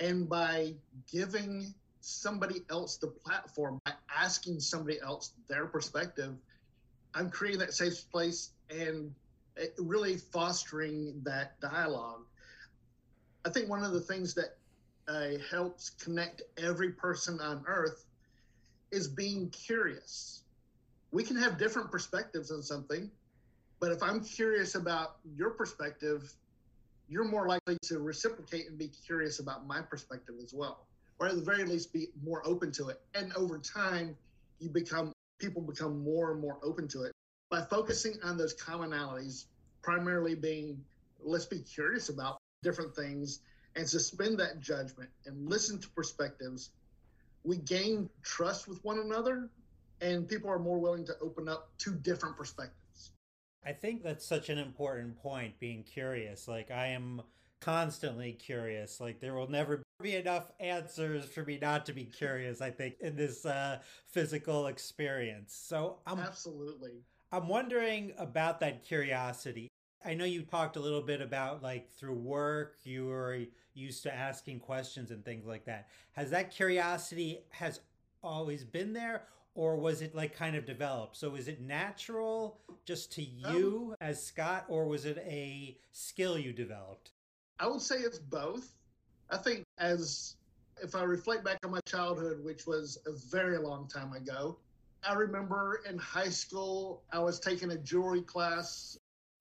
And 0.00 0.28
by 0.28 0.74
giving 1.10 1.74
somebody 2.00 2.62
else 2.70 2.98
the 2.98 3.08
platform, 3.08 3.80
by 3.84 3.92
asking 4.14 4.60
somebody 4.60 5.00
else 5.00 5.32
their 5.48 5.66
perspective, 5.66 6.34
I'm 7.14 7.30
creating 7.30 7.60
that 7.60 7.72
safe 7.72 8.10
place 8.10 8.50
and 8.70 9.14
really 9.78 10.16
fostering 10.16 11.20
that 11.24 11.58
dialogue. 11.60 12.24
I 13.44 13.50
think 13.50 13.68
one 13.68 13.82
of 13.82 13.92
the 13.92 14.00
things 14.00 14.34
that 14.34 14.56
uh, 15.08 15.38
helps 15.50 15.90
connect 15.90 16.42
every 16.58 16.90
person 16.90 17.40
on 17.40 17.64
earth 17.66 18.04
is 18.90 19.08
being 19.08 19.48
curious. 19.50 20.42
We 21.12 21.22
can 21.22 21.36
have 21.36 21.58
different 21.58 21.90
perspectives 21.90 22.50
on 22.50 22.62
something, 22.62 23.10
but 23.80 23.92
if 23.92 24.02
I'm 24.02 24.22
curious 24.22 24.74
about 24.74 25.16
your 25.36 25.50
perspective, 25.50 26.34
you're 27.08 27.24
more 27.24 27.46
likely 27.46 27.76
to 27.84 27.98
reciprocate 27.98 28.68
and 28.68 28.78
be 28.78 28.88
curious 28.88 29.38
about 29.38 29.66
my 29.66 29.80
perspective 29.80 30.34
as 30.42 30.52
well, 30.52 30.86
or 31.18 31.28
at 31.28 31.34
the 31.34 31.42
very 31.42 31.64
least 31.64 31.92
be 31.92 32.08
more 32.22 32.42
open 32.46 32.72
to 32.72 32.88
it. 32.88 33.00
And 33.14 33.32
over 33.34 33.58
time, 33.58 34.16
you 34.58 34.68
become 34.68 35.12
people 35.38 35.62
become 35.62 36.02
more 36.02 36.32
and 36.32 36.40
more 36.40 36.58
open 36.62 36.88
to 36.88 37.02
it 37.02 37.12
by 37.50 37.62
focusing 37.62 38.14
on 38.24 38.36
those 38.36 38.54
commonalities, 38.56 39.44
primarily 39.82 40.34
being 40.34 40.82
let's 41.22 41.46
be 41.46 41.58
curious 41.60 42.08
about 42.08 42.38
different 42.62 42.94
things 42.94 43.40
and 43.76 43.88
suspend 43.88 44.38
that 44.38 44.60
judgment 44.60 45.10
and 45.26 45.48
listen 45.48 45.78
to 45.78 45.88
perspectives. 45.90 46.70
We 47.44 47.58
gain 47.58 48.08
trust 48.22 48.66
with 48.66 48.82
one 48.84 48.98
another, 48.98 49.48
and 50.00 50.26
people 50.26 50.50
are 50.50 50.58
more 50.58 50.78
willing 50.78 51.04
to 51.06 51.16
open 51.20 51.48
up 51.48 51.70
to 51.78 51.92
different 51.92 52.36
perspectives. 52.36 52.85
I 53.66 53.72
think 53.72 54.04
that's 54.04 54.24
such 54.24 54.48
an 54.48 54.58
important 54.58 55.20
point 55.20 55.58
being 55.58 55.82
curious. 55.82 56.46
Like, 56.46 56.70
I 56.70 56.88
am 56.88 57.22
constantly 57.60 58.32
curious. 58.32 59.00
Like, 59.00 59.18
there 59.18 59.34
will 59.34 59.50
never 59.50 59.82
be 60.00 60.14
enough 60.14 60.52
answers 60.60 61.24
for 61.24 61.42
me 61.42 61.58
not 61.60 61.84
to 61.86 61.92
be 61.92 62.04
curious, 62.04 62.60
I 62.60 62.70
think, 62.70 62.94
in 63.00 63.16
this 63.16 63.44
uh, 63.44 63.80
physical 64.06 64.68
experience. 64.68 65.52
So, 65.52 65.98
I'm 66.06 66.20
absolutely. 66.20 66.92
I'm 67.32 67.48
wondering 67.48 68.12
about 68.18 68.60
that 68.60 68.84
curiosity. 68.84 69.66
I 70.04 70.14
know 70.14 70.24
you 70.24 70.42
talked 70.42 70.76
a 70.76 70.80
little 70.80 71.02
bit 71.02 71.20
about 71.20 71.64
like 71.64 71.90
through 71.90 72.14
work 72.14 72.76
you 72.84 73.06
were 73.06 73.40
used 73.74 74.04
to 74.04 74.14
asking 74.14 74.60
questions 74.60 75.10
and 75.10 75.24
things 75.24 75.44
like 75.44 75.64
that. 75.64 75.88
Has 76.12 76.30
that 76.30 76.52
curiosity 76.52 77.40
has 77.50 77.80
always 78.22 78.62
been 78.62 78.92
there 78.92 79.24
or 79.56 79.76
was 79.76 80.02
it 80.02 80.14
like 80.14 80.36
kind 80.36 80.54
of 80.54 80.66
developed? 80.66 81.16
So 81.16 81.34
is 81.34 81.48
it 81.48 81.60
natural 81.60 82.60
just 82.84 83.10
to 83.12 83.22
you 83.22 83.88
um, 83.90 84.06
as 84.06 84.22
Scott, 84.22 84.66
or 84.68 84.86
was 84.86 85.06
it 85.06 85.18
a 85.26 85.76
skill 85.92 86.38
you 86.38 86.52
developed? 86.52 87.10
I 87.58 87.66
would 87.66 87.80
say 87.80 87.96
it's 87.96 88.18
both. 88.18 88.70
I 89.30 89.38
think 89.38 89.64
as 89.78 90.36
if 90.82 90.94
I 90.94 91.02
reflect 91.02 91.42
back 91.42 91.58
on 91.64 91.70
my 91.70 91.80
childhood, 91.88 92.44
which 92.44 92.66
was 92.66 92.98
a 93.06 93.12
very 93.30 93.58
long 93.58 93.88
time 93.88 94.12
ago, 94.12 94.58
I 95.02 95.14
remember 95.14 95.80
in 95.88 95.96
high 95.96 96.28
school 96.28 97.02
I 97.10 97.18
was 97.18 97.40
taking 97.40 97.70
a 97.70 97.78
jewelry 97.78 98.22
class, 98.22 98.98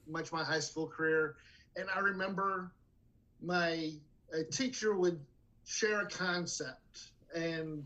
much 0.08 0.32
my 0.32 0.44
high 0.44 0.60
school 0.60 0.88
career, 0.88 1.36
and 1.76 1.88
I 1.94 2.00
remember 2.00 2.72
my 3.42 3.92
a 4.34 4.44
teacher 4.44 4.96
would 4.96 5.20
share 5.66 6.02
a 6.02 6.08
concept 6.08 7.12
and 7.36 7.86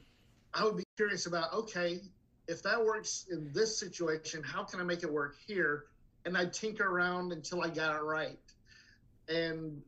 I 0.53 0.63
would 0.63 0.77
be 0.77 0.83
curious 0.95 1.25
about 1.25 1.53
okay, 1.53 2.01
if 2.49 2.63
that 2.63 2.83
works 2.83 3.27
in 3.29 3.51
this 3.53 3.79
situation, 3.79 4.41
how 4.43 4.63
can 4.63 4.81
I 4.81 4.83
make 4.83 5.03
it 5.03 5.13
work 5.13 5.35
here? 5.45 5.85
And 6.25 6.35
I 6.35 6.47
tinker 6.47 6.83
around 6.83 7.31
until 7.31 7.61
I 7.61 7.69
got 7.69 7.95
it 7.95 8.01
right. 8.01 8.39
And 9.29 9.83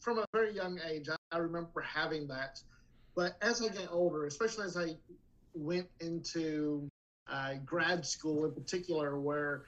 from 0.00 0.18
a 0.18 0.24
very 0.32 0.52
young 0.52 0.80
age, 0.90 1.08
I, 1.30 1.38
remember 1.38 1.80
having 1.80 2.26
that. 2.26 2.60
But 3.14 3.36
as 3.40 3.62
I 3.62 3.68
get 3.68 3.88
older, 3.92 4.26
especially 4.26 4.64
as 4.64 4.76
I 4.76 4.96
went 5.54 5.86
into 6.00 6.88
uh, 7.30 7.54
grad 7.64 8.04
school 8.04 8.44
in 8.46 8.52
particular, 8.52 9.18
where 9.20 9.62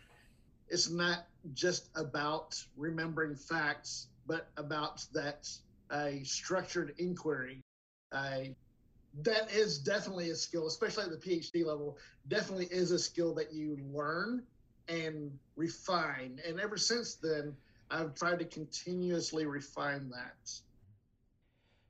it's 0.68 0.90
not 0.90 1.26
just 1.52 1.88
about 1.94 2.60
remembering 2.76 3.36
facts, 3.36 4.08
but 4.26 4.48
about 4.56 5.04
that 5.12 5.48
a 5.92 5.94
uh, 5.94 6.10
structured 6.24 6.94
inquiry, 6.98 7.60
a 8.12 8.56
that 9.22 9.50
is 9.52 9.78
definitely 9.78 10.30
a 10.30 10.34
skill, 10.34 10.66
especially 10.66 11.04
at 11.04 11.10
the 11.10 11.16
PhD 11.16 11.64
level, 11.64 11.98
definitely 12.28 12.66
is 12.66 12.90
a 12.90 12.98
skill 12.98 13.34
that 13.34 13.52
you 13.52 13.78
learn 13.92 14.42
and 14.88 15.30
refine. 15.56 16.40
And 16.46 16.60
ever 16.60 16.76
since 16.76 17.14
then, 17.14 17.54
I've 17.90 18.14
tried 18.14 18.40
to 18.40 18.44
continuously 18.44 19.46
refine 19.46 20.10
that. 20.10 20.60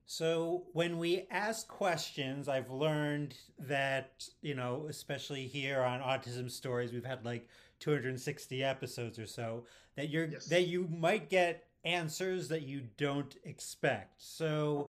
So 0.06 0.64
when 0.72 0.98
we 0.98 1.26
ask 1.30 1.66
questions, 1.66 2.48
I've 2.48 2.70
learned 2.70 3.36
that, 3.58 4.28
you 4.42 4.54
know, 4.54 4.86
especially 4.88 5.46
here 5.46 5.82
on 5.82 6.00
Autism 6.00 6.50
Stories, 6.50 6.92
we've 6.92 7.06
had 7.06 7.24
like 7.24 7.48
260 7.80 8.62
episodes 8.62 9.18
or 9.18 9.26
so, 9.26 9.64
that 9.96 10.10
you're 10.10 10.26
yes. 10.26 10.46
that 10.46 10.66
you 10.66 10.88
might 10.88 11.30
get 11.30 11.68
answers 11.84 12.48
that 12.48 12.62
you 12.62 12.82
don't 12.96 13.34
expect. 13.44 14.22
So 14.22 14.88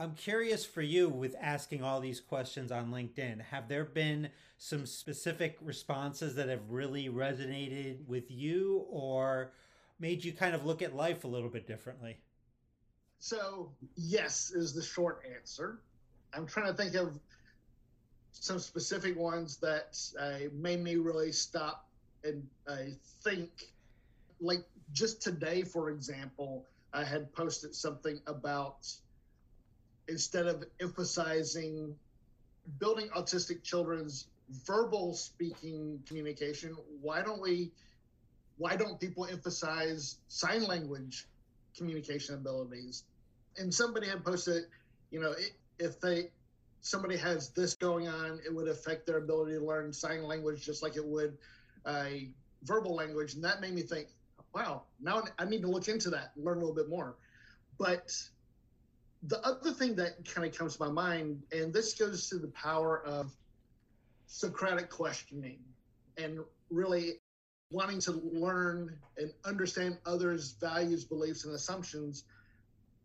I'm 0.00 0.14
curious 0.14 0.64
for 0.64 0.80
you 0.80 1.08
with 1.08 1.34
asking 1.40 1.82
all 1.82 2.00
these 2.00 2.20
questions 2.20 2.70
on 2.70 2.92
LinkedIn. 2.92 3.40
Have 3.40 3.68
there 3.68 3.84
been 3.84 4.28
some 4.56 4.86
specific 4.86 5.58
responses 5.60 6.36
that 6.36 6.48
have 6.48 6.70
really 6.70 7.08
resonated 7.08 8.06
with 8.06 8.30
you 8.30 8.86
or 8.90 9.50
made 9.98 10.24
you 10.24 10.32
kind 10.32 10.54
of 10.54 10.64
look 10.64 10.82
at 10.82 10.94
life 10.94 11.24
a 11.24 11.26
little 11.26 11.48
bit 11.48 11.66
differently? 11.66 12.16
So, 13.18 13.72
yes, 13.96 14.52
is 14.52 14.72
the 14.72 14.82
short 14.82 15.24
answer. 15.36 15.80
I'm 16.32 16.46
trying 16.46 16.68
to 16.68 16.74
think 16.74 16.94
of 16.94 17.18
some 18.30 18.60
specific 18.60 19.18
ones 19.18 19.56
that 19.56 19.98
uh, 20.20 20.48
made 20.52 20.80
me 20.80 20.94
really 20.94 21.32
stop 21.32 21.88
and 22.22 22.46
uh, 22.68 22.76
think. 23.24 23.50
Like 24.40 24.64
just 24.92 25.20
today, 25.20 25.62
for 25.62 25.90
example, 25.90 26.64
I 26.94 27.02
had 27.02 27.32
posted 27.32 27.74
something 27.74 28.20
about 28.28 28.86
instead 30.08 30.46
of 30.46 30.64
emphasizing 30.80 31.94
building 32.78 33.08
autistic 33.16 33.62
children's 33.62 34.26
verbal 34.66 35.14
speaking 35.14 36.02
communication, 36.06 36.76
why 37.00 37.22
don't 37.22 37.40
we 37.40 37.70
why 38.56 38.74
don't 38.76 38.98
people 38.98 39.24
emphasize 39.24 40.16
sign 40.26 40.64
language 40.64 41.26
communication 41.76 42.34
abilities? 42.34 43.04
And 43.56 43.72
somebody 43.72 44.08
had 44.08 44.24
posted, 44.24 44.64
you 45.10 45.20
know, 45.20 45.34
if 45.78 46.00
they 46.00 46.30
somebody 46.80 47.16
has 47.16 47.50
this 47.50 47.74
going 47.74 48.08
on, 48.08 48.40
it 48.44 48.54
would 48.54 48.68
affect 48.68 49.06
their 49.06 49.18
ability 49.18 49.52
to 49.52 49.64
learn 49.64 49.92
sign 49.92 50.24
language 50.24 50.64
just 50.64 50.82
like 50.82 50.96
it 50.96 51.04
would 51.04 51.36
a 51.86 52.28
verbal 52.64 52.94
language. 52.94 53.34
And 53.34 53.44
that 53.44 53.60
made 53.60 53.74
me 53.74 53.82
think, 53.82 54.08
wow, 54.54 54.82
now 55.00 55.22
I 55.38 55.44
need 55.44 55.62
to 55.62 55.68
look 55.68 55.88
into 55.88 56.10
that, 56.10 56.32
learn 56.36 56.58
a 56.58 56.60
little 56.60 56.74
bit 56.74 56.88
more. 56.88 57.16
But 57.78 58.12
the 59.22 59.44
other 59.46 59.72
thing 59.72 59.96
that 59.96 60.24
kind 60.32 60.46
of 60.46 60.56
comes 60.56 60.76
to 60.76 60.84
my 60.84 60.90
mind, 60.90 61.42
and 61.52 61.72
this 61.72 61.94
goes 61.94 62.28
to 62.28 62.38
the 62.38 62.48
power 62.48 63.02
of 63.04 63.32
Socratic 64.26 64.90
questioning 64.90 65.58
and 66.16 66.38
really 66.70 67.14
wanting 67.70 68.00
to 68.00 68.12
learn 68.32 68.96
and 69.16 69.32
understand 69.44 69.98
others' 70.06 70.54
values, 70.60 71.04
beliefs, 71.04 71.44
and 71.44 71.54
assumptions. 71.54 72.24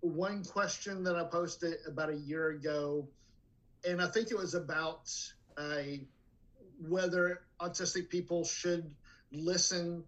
One 0.01 0.43
question 0.43 1.03
that 1.03 1.15
I 1.15 1.23
posted 1.23 1.75
about 1.87 2.09
a 2.09 2.15
year 2.15 2.49
ago, 2.49 3.07
and 3.87 4.01
I 4.01 4.07
think 4.07 4.31
it 4.31 4.37
was 4.37 4.53
about 4.53 5.11
uh, 5.57 5.81
whether 6.87 7.41
autistic 7.61 8.09
people 8.09 8.43
should 8.43 8.89
listen, 9.31 10.03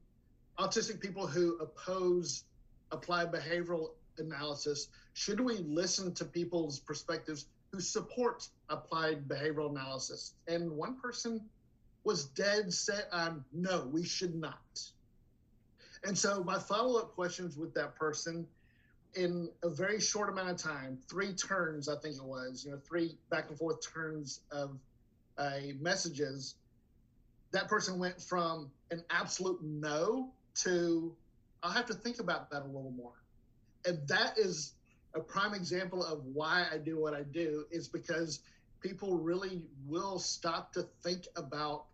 autistic 0.59 0.99
people 0.99 1.27
who 1.27 1.57
oppose 1.57 2.43
applied 2.91 3.31
behavioral 3.31 3.89
analysis 4.19 4.89
should 5.13 5.39
we 5.39 5.57
listen 5.59 6.13
to 6.15 6.25
people's 6.25 6.79
perspectives 6.79 7.47
who 7.71 7.79
support 7.79 8.47
applied 8.69 9.27
behavioral 9.27 9.69
analysis? 9.69 10.33
And 10.47 10.71
one 10.71 10.99
person 10.99 11.41
was 12.03 12.25
dead 12.25 12.73
set 12.73 13.07
on 13.11 13.43
no, 13.53 13.87
we 13.91 14.03
should 14.03 14.35
not. 14.35 14.81
And 16.03 16.17
so 16.17 16.43
my 16.43 16.59
follow 16.59 16.99
up 16.99 17.15
questions 17.15 17.57
with 17.57 17.73
that 17.73 17.95
person 17.95 18.45
in 19.15 19.49
a 19.63 19.69
very 19.69 19.99
short 19.99 20.29
amount 20.29 20.49
of 20.49 20.57
time, 20.57 20.97
three 21.09 21.33
turns, 21.33 21.87
I 21.87 21.95
think 21.95 22.17
it 22.17 22.23
was, 22.23 22.63
you 22.65 22.71
know, 22.71 22.79
three 22.85 23.17
back 23.29 23.49
and 23.49 23.57
forth 23.57 23.77
turns 23.93 24.41
of 24.51 24.77
uh, 25.37 25.59
messages, 25.79 26.55
that 27.51 27.67
person 27.67 27.97
went 27.97 28.21
from 28.21 28.69
an 28.91 29.03
absolute 29.09 29.63
no 29.63 30.29
to 30.55 31.15
I'll 31.63 31.71
have 31.71 31.87
to 31.87 31.93
think 31.93 32.19
about 32.19 32.51
that 32.51 32.61
a 32.61 32.65
little 32.65 32.93
more. 32.95 33.13
And 33.85 34.07
that 34.07 34.37
is 34.37 34.73
a 35.13 35.19
prime 35.19 35.53
example 35.53 36.03
of 36.03 36.25
why 36.25 36.67
I 36.71 36.77
do 36.77 36.99
what 36.99 37.13
I 37.13 37.23
do 37.23 37.65
is 37.71 37.87
because 37.87 38.41
people 38.81 39.17
really 39.17 39.61
will 39.87 40.19
stop 40.19 40.73
to 40.73 40.83
think 41.03 41.27
about 41.35 41.85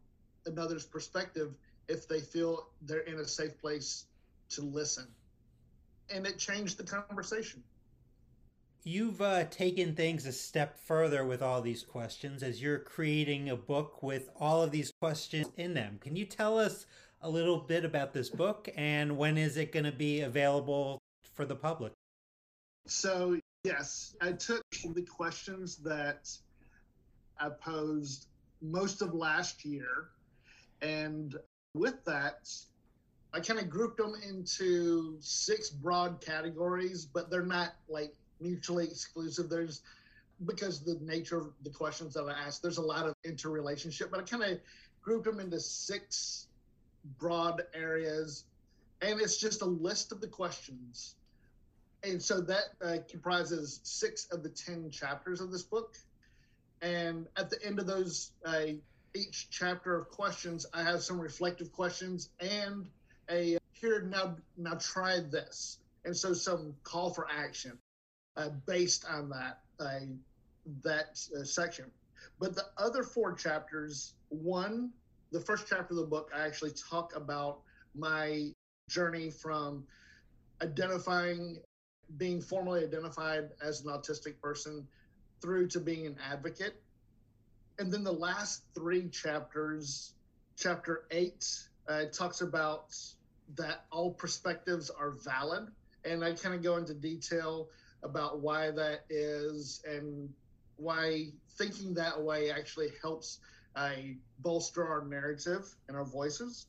another's 0.45 0.86
perspective 0.86 1.53
if 1.88 2.07
they 2.07 2.19
feel 2.19 2.67
they're 2.81 3.00
in 3.01 3.19
a 3.19 3.27
safe 3.27 3.60
place 3.60 4.05
to 4.50 4.62
listen. 4.62 5.07
And 6.13 6.25
it 6.25 6.38
changed 6.38 6.77
the 6.77 6.83
conversation. 6.83 7.63
You've 8.83 9.21
uh, 9.21 9.43
taken 9.45 9.93
things 9.95 10.25
a 10.25 10.31
step 10.31 10.79
further 10.79 11.24
with 11.24 11.43
all 11.43 11.62
these 11.62 11.83
questions 11.83 12.41
as 12.41 12.62
you're 12.62 12.79
creating 12.79 13.50
a 13.50 13.55
book 13.55 14.01
with 14.01 14.29
all 14.39 14.63
of 14.63 14.71
these 14.71 14.91
questions 15.00 15.48
in 15.55 15.75
them. 15.75 16.00
Can 16.01 16.15
you 16.15 16.25
tell 16.25 16.57
us 16.57 16.88
a 17.21 17.29
little 17.29 17.60
bit 17.60 17.86
about 17.86 18.13
this 18.13 18.29
book 18.29 18.67
and 18.75 19.17
when 19.17 19.38
is 19.38 19.55
it 19.55 19.71
going 19.71 19.86
to 19.86 19.91
be 19.91 20.21
available 20.21 20.98
for 21.41 21.48
the 21.48 21.55
public? 21.55 21.91
So, 22.86 23.39
yes, 23.63 24.15
I 24.21 24.33
took 24.33 24.62
the 24.93 25.01
questions 25.01 25.77
that 25.77 26.29
I 27.39 27.50
posed 27.50 28.27
most 28.62 29.01
of 29.01 29.15
last 29.15 29.65
year. 29.65 30.10
And 30.83 31.36
with 31.74 32.05
that, 32.05 32.48
I 33.33 33.39
kind 33.39 33.60
of 33.60 33.71
grouped 33.71 33.98
them 33.98 34.13
into 34.27 35.17
six 35.19 35.71
broad 35.71 36.21
categories, 36.21 37.07
but 37.07 37.31
they're 37.31 37.43
not 37.43 37.74
like 37.89 38.13
mutually 38.39 38.86
exclusive. 38.86 39.50
There's 39.50 39.81
because 40.45 40.83
the 40.83 41.00
nature 41.01 41.38
of 41.38 41.53
the 41.63 41.71
questions 41.71 42.13
that 42.13 42.25
I 42.25 42.33
asked, 42.33 42.62
there's 42.62 42.77
a 42.77 42.83
lot 42.83 43.07
of 43.07 43.15
interrelationship, 43.24 44.12
but 44.12 44.19
I 44.19 44.24
kind 44.24 44.43
of 44.43 44.60
grouped 45.01 45.25
them 45.25 45.39
into 45.39 45.60
six 45.60 46.48
broad 47.17 47.63
areas. 47.74 48.45
And 49.01 49.19
it's 49.19 49.38
just 49.38 49.63
a 49.63 49.65
list 49.65 50.12
of 50.12 50.21
the 50.21 50.27
questions. 50.27 51.15
And 52.03 52.22
so 52.22 52.41
that 52.41 52.63
uh, 52.84 52.98
comprises 53.10 53.79
six 53.84 54.25
of 54.31 54.43
the 54.43 54.50
10 54.50 54.89
chapters 54.89 55.39
of 55.39 55.51
this 55.51 55.63
book. 55.63 55.96
And 56.81 57.27
at 57.38 57.50
the 57.50 57.63
end 57.63 57.79
of 57.79 57.86
those, 57.86 58.31
uh, 58.43 58.65
each 59.13 59.50
chapter 59.51 59.96
of 59.96 60.10
questions, 60.10 60.65
I 60.74 60.84
have 60.84 61.03
some 61.03 61.20
reflective 61.20 61.72
questions 61.72 62.29
and 62.39 62.88
a 63.29 63.58
here 63.74 64.01
now 64.01 64.36
now 64.58 64.75
try 64.75 65.20
this, 65.20 65.79
and 66.05 66.15
so 66.15 66.34
some 66.34 66.75
call 66.84 67.10
for 67.10 67.27
action 67.29 67.77
uh, 68.38 68.50
based 68.67 69.05
on 69.10 69.29
that 69.29 69.60
uh, 69.79 70.00
that 70.84 71.20
uh, 71.38 71.43
section. 71.43 71.86
But 72.39 72.55
the 72.55 72.65
other 72.77 73.03
four 73.03 73.34
chapters, 73.34 74.13
one, 74.29 74.91
the 75.31 75.39
first 75.39 75.65
chapter 75.67 75.93
of 75.93 75.98
the 75.98 76.05
book, 76.05 76.31
I 76.36 76.46
actually 76.46 76.72
talk 76.89 77.15
about 77.15 77.62
my 77.96 78.51
journey 78.89 79.31
from 79.31 79.86
identifying, 80.62 81.58
being 82.18 82.41
formally 82.41 82.84
identified 82.84 83.50
as 83.63 83.82
an 83.82 83.91
autistic 83.91 84.39
person 84.41 84.88
through 85.41 85.68
to 85.68 85.80
being 85.80 86.06
an 86.06 86.18
advocate. 86.30 86.82
And 87.80 87.91
then 87.91 88.03
the 88.03 88.12
last 88.12 88.63
three 88.75 89.08
chapters, 89.10 90.13
chapter 90.56 91.06
eight, 91.12 91.48
uh, 91.88 92.06
talks 92.12 92.41
about 92.41 92.96
that 93.56 93.86
all 93.91 94.12
perspectives 94.12 94.89
are 94.89 95.12
valid. 95.12 95.68
And 96.06 96.24
I 96.24 96.34
kind 96.34 96.56
of 96.56 96.63
go 96.63 96.77
into 96.77 96.94
detail 96.94 97.70
about 98.03 98.39
why 98.39 98.71
that 98.71 99.06
is 99.10 99.82
and 99.88 100.30
why 100.78 101.28
thinking 101.58 101.93
that 101.95 102.19
way 102.21 102.52
actually 102.52 102.89
helps 103.02 103.39
uh, 103.76 103.91
bolster 104.39 104.88
our 104.88 105.06
narrative 105.06 105.74
and 105.88 105.97
our 105.97 106.06
voices. 106.06 106.67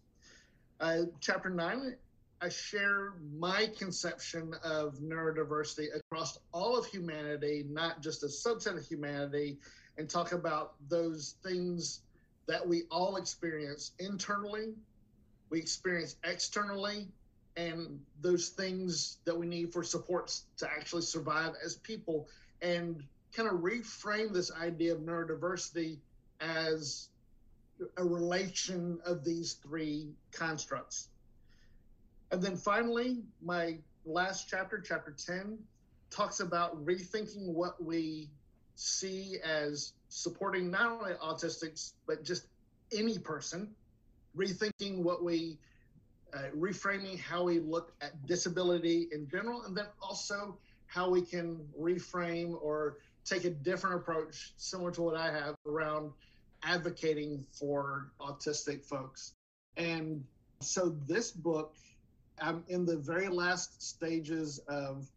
Uh, 0.81 1.03
chapter 1.21 1.49
nine, 1.49 1.97
I 2.43 2.49
share 2.49 3.15
my 3.39 3.71
conception 3.79 4.53
of 4.65 4.97
neurodiversity 4.97 5.95
across 5.95 6.41
all 6.53 6.77
of 6.77 6.87
humanity, 6.87 7.65
not 7.71 8.03
just 8.03 8.25
a 8.25 8.27
subset 8.27 8.77
of 8.77 8.85
humanity, 8.85 9.59
and 9.97 10.11
talk 10.11 10.33
about 10.33 10.75
those 10.89 11.37
things 11.45 12.01
that 12.49 12.67
we 12.67 12.83
all 12.91 13.15
experience 13.15 13.93
internally, 14.01 14.75
we 15.51 15.61
experience 15.61 16.17
externally, 16.25 17.07
and 17.57 18.01
those 18.21 18.49
things 18.49 19.19
that 19.25 19.39
we 19.39 19.47
need 19.47 19.73
for 19.73 19.85
supports 19.85 20.47
to 20.57 20.69
actually 20.69 21.03
survive 21.03 21.53
as 21.65 21.77
people, 21.77 22.27
and 22.61 23.05
kind 23.33 23.49
of 23.49 23.59
reframe 23.59 24.33
this 24.33 24.51
idea 24.51 24.93
of 24.93 25.01
neurodiversity 25.03 25.99
as 26.41 27.09
a 27.97 28.05
relation 28.05 28.99
of 29.07 29.23
these 29.23 29.55
three 29.55 30.09
constructs. 30.33 31.09
And 32.33 32.43
then 32.43 32.57
finally, 32.57 33.19
my 33.43 33.77
last 34.07 34.49
chapter, 34.49 34.81
chapter 34.81 35.15
10, 35.15 35.59
talks 36.11 36.41
about 36.41 36.83
rethinking 36.85 37.53
what 37.53 37.83
we 37.83 38.31
see 38.75 39.37
as 39.45 39.93
supporting 40.09 40.71
not 40.71 40.91
only 40.91 41.13
autistics, 41.15 41.93
but 42.07 42.25
just 42.25 42.47
any 42.91 43.19
person, 43.19 43.69
rethinking 44.35 45.03
what 45.03 45.23
we, 45.23 45.59
uh, 46.33 46.45
reframing 46.57 47.21
how 47.21 47.45
we 47.45 47.61
look 47.61 47.93
at 48.01 48.27
disability 48.27 49.09
in 49.13 49.29
general, 49.29 49.63
and 49.65 49.77
then 49.77 49.87
also 50.01 50.57
how 50.87 51.11
we 51.11 51.21
can 51.21 51.61
reframe 51.79 52.57
or 52.63 52.97
take 53.27 53.45
a 53.45 53.51
different 53.51 53.97
approach, 53.97 54.55
similar 54.57 54.91
to 54.91 55.03
what 55.03 55.17
I 55.17 55.31
have 55.31 55.55
around 55.67 56.13
advocating 56.63 57.45
for 57.53 58.11
autistic 58.21 58.85
folks. 58.85 59.35
And 59.77 60.25
so 60.61 60.97
this 61.07 61.31
book, 61.31 61.75
I'm 62.43 62.65
in 62.69 62.85
the 62.85 62.97
very 62.97 63.29
last 63.29 63.81
stages 63.81 64.59
of 64.69 65.09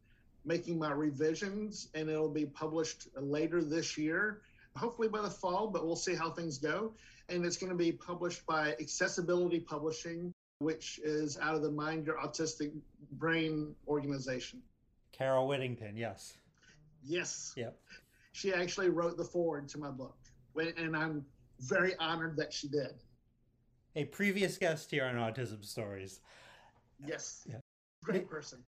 making 0.46 0.78
my 0.78 0.92
revisions, 0.92 1.90
and 1.96 2.08
it'll 2.08 2.30
be 2.30 2.46
published 2.46 3.08
later 3.20 3.64
this 3.64 3.98
year, 3.98 4.42
hopefully 4.78 5.08
by 5.08 5.22
the 5.22 5.30
fall, 5.30 5.68
but 5.68 5.86
we'll 5.86 5.96
see 5.96 6.14
how 6.14 6.30
things 6.30 6.60
go. 6.60 6.94
And 7.30 7.44
it's 7.44 7.58
going 7.58 7.72
to 7.72 7.78
be 7.78 7.92
published 7.92 8.46
by 8.46 8.76
Accessibility 8.80 9.60
Publishing, 9.60 10.32
which 10.60 11.00
is 11.04 11.40
out 11.40 11.56
of 11.56 11.64
the 11.64 11.72
Mind 11.72 12.06
Your 12.06 12.18
Autistic 12.18 12.72
Brain 13.14 13.74
organization. 13.88 14.62
Carol 15.12 15.48
Whittington, 15.48 15.98
yes. 15.98 16.38
Yes. 17.04 17.54
Yep. 17.58 17.76
She 18.34 18.54
actually 18.54 18.90
wrote 18.90 19.18
the 19.18 19.24
foreword 19.24 19.68
to 19.70 19.80
my 19.80 19.90
book, 19.90 20.18
and 20.56 20.96
I'm 20.96 21.26
very 21.62 21.96
honored 22.00 22.38
that 22.38 22.54
she 22.54 22.68
did. 22.68 22.94
A 23.96 24.06
previous 24.06 24.58
guest 24.58 24.92
here 24.92 25.06
on 25.06 25.16
Autism 25.16 25.66
Stories. 25.66 26.20
Yes. 27.04 27.44
Yeah. 27.50 27.60
Great 28.04 28.30
person. 28.30 28.64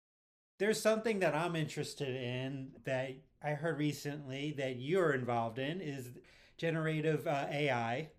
There's 0.60 0.82
something 0.82 1.20
that 1.20 1.36
I'm 1.36 1.56
interested 1.56 2.16
in 2.16 2.72
that 2.84 3.12
I 3.44 3.52
heard 3.52 3.78
recently 3.78 4.54
that 4.58 4.78
you're 4.78 5.14
involved 5.14 5.60
in 5.60 5.82
is 5.82 6.10
generative 6.58 7.28
uh, 7.28 7.46
AI 7.52 8.10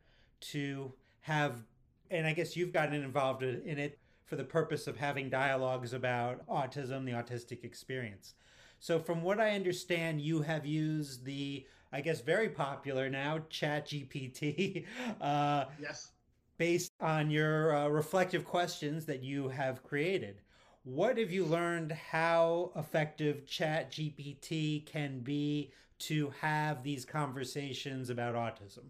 to 0.41 0.93
have, 1.21 1.65
and 2.11 2.27
I 2.27 2.33
guess 2.33 2.57
you've 2.57 2.73
gotten 2.73 2.95
involved 3.03 3.43
in 3.43 3.79
it 3.79 3.99
for 4.25 4.37
the 4.37 4.45
purpose 4.45 4.87
of 4.87 4.97
having 4.97 5.31
dialogues 5.31 5.93
about 5.93 6.47
autism, 6.47 7.05
the 7.05 7.13
autistic 7.13 7.65
experience. 7.65 8.35
So, 8.79 9.01
from 9.01 9.23
what 9.23 9.41
I 9.41 9.51
understand, 9.51 10.21
you 10.21 10.43
have 10.43 10.65
used 10.65 11.25
the, 11.25 11.67
I 11.93 12.01
guess, 12.01 12.21
very 12.21 12.49
popular 12.49 13.09
now, 13.09 13.41
ChatGPT. 13.51 14.87
Uh, 15.21 15.65
yes. 15.81 16.13
Based 16.59 16.93
on 17.01 17.31
your 17.31 17.75
uh, 17.75 17.89
reflective 17.89 18.45
questions 18.45 19.07
that 19.07 19.23
you 19.23 19.49
have 19.49 19.85
created. 19.85 20.41
What 20.83 21.19
have 21.19 21.31
you 21.31 21.45
learned 21.45 21.93
how 21.93 22.73
effective 22.75 23.45
ChatGPT 23.47 24.85
can 24.85 25.21
be 25.21 25.71
to 26.01 26.33
have 26.41 26.83
these 26.83 27.05
conversations 27.05 28.11
about 28.11 28.35
autism? 28.35 28.85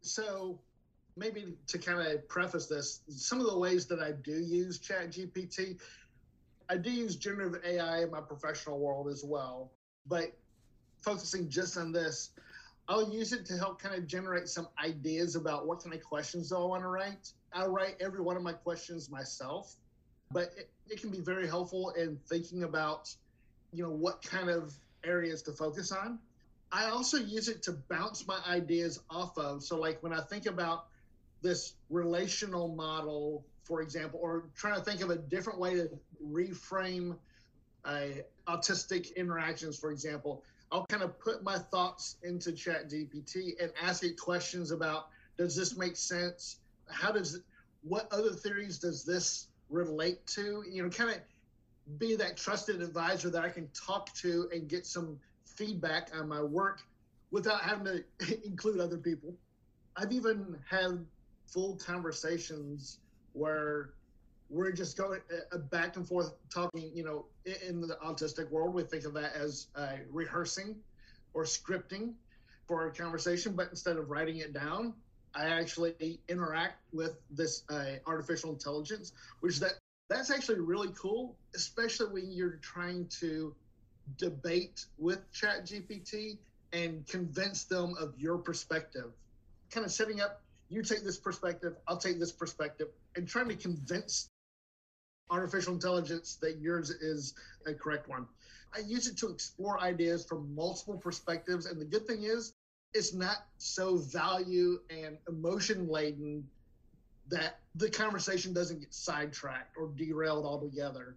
So, 0.00 0.58
maybe 1.16 1.56
to 1.66 1.78
kind 1.78 2.00
of 2.00 2.26
preface 2.28 2.66
this, 2.66 3.00
some 3.08 3.40
of 3.40 3.46
the 3.46 3.58
ways 3.58 3.86
that 3.86 4.00
I 4.00 4.12
do 4.12 4.32
use 4.32 4.78
ChatGPT, 4.78 5.78
I 6.70 6.76
do 6.76 6.90
use 6.90 7.16
generative 7.16 7.60
AI 7.64 8.02
in 8.02 8.10
my 8.10 8.20
professional 8.20 8.78
world 8.78 9.08
as 9.08 9.24
well. 9.24 9.72
But 10.06 10.32
focusing 11.02 11.48
just 11.48 11.76
on 11.76 11.92
this, 11.92 12.30
I'll 12.88 13.12
use 13.12 13.32
it 13.32 13.44
to 13.46 13.58
help 13.58 13.80
kind 13.80 13.94
of 13.94 14.06
generate 14.06 14.48
some 14.48 14.68
ideas 14.82 15.36
about 15.36 15.66
what 15.66 15.82
kind 15.82 15.94
of 15.94 16.02
questions 16.02 16.52
I 16.52 16.58
want 16.58 16.82
to 16.82 16.88
write. 16.88 17.32
I'll 17.52 17.70
write 17.70 17.96
every 18.00 18.20
one 18.20 18.36
of 18.36 18.42
my 18.42 18.52
questions 18.52 19.10
myself 19.10 19.76
but 20.30 20.52
it, 20.56 20.70
it 20.88 21.00
can 21.00 21.10
be 21.10 21.20
very 21.20 21.46
helpful 21.46 21.90
in 21.90 22.18
thinking 22.28 22.64
about, 22.64 23.14
you 23.72 23.82
know, 23.82 23.90
what 23.90 24.22
kind 24.22 24.48
of 24.48 24.74
areas 25.04 25.42
to 25.42 25.52
focus 25.52 25.92
on. 25.92 26.18
I 26.70 26.90
also 26.90 27.16
use 27.16 27.48
it 27.48 27.62
to 27.64 27.72
bounce 27.72 28.26
my 28.26 28.38
ideas 28.46 29.00
off 29.08 29.38
of. 29.38 29.62
So, 29.62 29.78
like 29.78 30.02
when 30.02 30.12
I 30.12 30.20
think 30.20 30.46
about 30.46 30.86
this 31.40 31.74
relational 31.88 32.68
model 32.68 33.44
for 33.62 33.82
example, 33.82 34.18
or 34.22 34.44
trying 34.56 34.76
to 34.76 34.80
think 34.80 35.02
of 35.02 35.10
a 35.10 35.16
different 35.16 35.58
way 35.58 35.74
to 35.74 35.90
reframe 36.26 37.18
uh, 37.84 38.06
autistic 38.48 39.14
interactions, 39.14 39.78
for 39.78 39.90
example, 39.90 40.42
I'll 40.70 40.86
kind 40.86 41.02
of 41.02 41.18
put 41.18 41.42
my 41.42 41.58
thoughts 41.58 42.16
into 42.22 42.52
Chat 42.52 42.90
GPT 42.90 43.60
and 43.60 43.72
ask 43.82 44.04
it 44.04 44.18
questions 44.18 44.70
about 44.70 45.08
does 45.36 45.56
this 45.56 45.76
make 45.76 45.96
sense? 45.96 46.56
How 46.90 47.12
does 47.12 47.40
what 47.82 48.12
other 48.12 48.30
theories 48.30 48.78
does 48.78 49.04
this 49.04 49.48
relate 49.70 50.26
to? 50.28 50.64
You 50.68 50.82
know, 50.82 50.90
kind 50.90 51.10
of 51.10 51.18
be 51.98 52.16
that 52.16 52.36
trusted 52.36 52.82
advisor 52.82 53.30
that 53.30 53.44
I 53.44 53.48
can 53.48 53.68
talk 53.72 54.12
to 54.16 54.48
and 54.52 54.68
get 54.68 54.84
some 54.84 55.18
feedback 55.44 56.10
on 56.14 56.28
my 56.28 56.42
work 56.42 56.82
without 57.30 57.60
having 57.62 57.84
to 57.86 58.44
include 58.46 58.80
other 58.80 58.98
people. 58.98 59.34
I've 59.96 60.12
even 60.12 60.56
had 60.68 61.04
full 61.46 61.76
conversations 61.76 62.98
where 63.32 63.90
we're 64.50 64.72
just 64.72 64.96
going 64.96 65.20
uh, 65.52 65.58
back 65.58 65.96
and 65.96 66.06
forth 66.06 66.34
talking 66.52 66.90
you 66.94 67.04
know 67.04 67.26
in 67.66 67.80
the 67.80 67.96
autistic 68.04 68.50
world 68.50 68.74
we 68.74 68.82
think 68.82 69.04
of 69.04 69.14
that 69.14 69.34
as 69.34 69.68
uh, 69.76 69.96
rehearsing 70.10 70.76
or 71.34 71.44
scripting 71.44 72.12
for 72.66 72.86
a 72.86 72.92
conversation 72.92 73.54
but 73.54 73.68
instead 73.70 73.96
of 73.96 74.10
writing 74.10 74.38
it 74.38 74.52
down 74.52 74.94
i 75.34 75.44
actually 75.44 76.20
interact 76.28 76.76
with 76.92 77.18
this 77.30 77.62
uh, 77.70 77.96
artificial 78.06 78.50
intelligence 78.50 79.12
which 79.40 79.58
that 79.58 79.72
that's 80.08 80.30
actually 80.30 80.60
really 80.60 80.92
cool 80.94 81.36
especially 81.54 82.06
when 82.06 82.30
you're 82.30 82.58
trying 82.62 83.06
to 83.08 83.54
debate 84.16 84.86
with 84.96 85.30
chat 85.32 85.66
gpt 85.66 86.38
and 86.72 87.06
convince 87.06 87.64
them 87.64 87.94
of 87.98 88.12
your 88.18 88.36
perspective. 88.36 89.10
Kind 89.70 89.86
of 89.86 89.92
setting 89.92 90.20
up 90.20 90.42
you 90.68 90.82
take 90.82 91.02
this 91.02 91.18
perspective 91.18 91.76
i'll 91.86 91.96
take 91.96 92.18
this 92.18 92.32
perspective 92.32 92.88
and 93.16 93.26
trying 93.26 93.48
to 93.48 93.56
convince 93.56 94.28
artificial 95.30 95.74
intelligence 95.74 96.38
that 96.42 96.58
yours 96.60 96.90
is 96.90 97.34
a 97.66 97.74
correct 97.74 98.08
one. 98.08 98.26
I 98.74 98.80
use 98.80 99.06
it 99.06 99.16
to 99.18 99.28
explore 99.28 99.80
ideas 99.80 100.24
from 100.24 100.54
multiple 100.54 100.98
perspectives. 100.98 101.66
And 101.66 101.80
the 101.80 101.84
good 101.84 102.06
thing 102.06 102.24
is, 102.24 102.52
it's 102.94 103.14
not 103.14 103.46
so 103.58 103.96
value 103.96 104.80
and 104.90 105.18
emotion 105.28 105.88
laden 105.88 106.46
that 107.28 107.60
the 107.74 107.90
conversation 107.90 108.52
doesn't 108.52 108.80
get 108.80 108.94
sidetracked 108.94 109.76
or 109.76 109.90
derailed 109.96 110.44
altogether. 110.44 111.16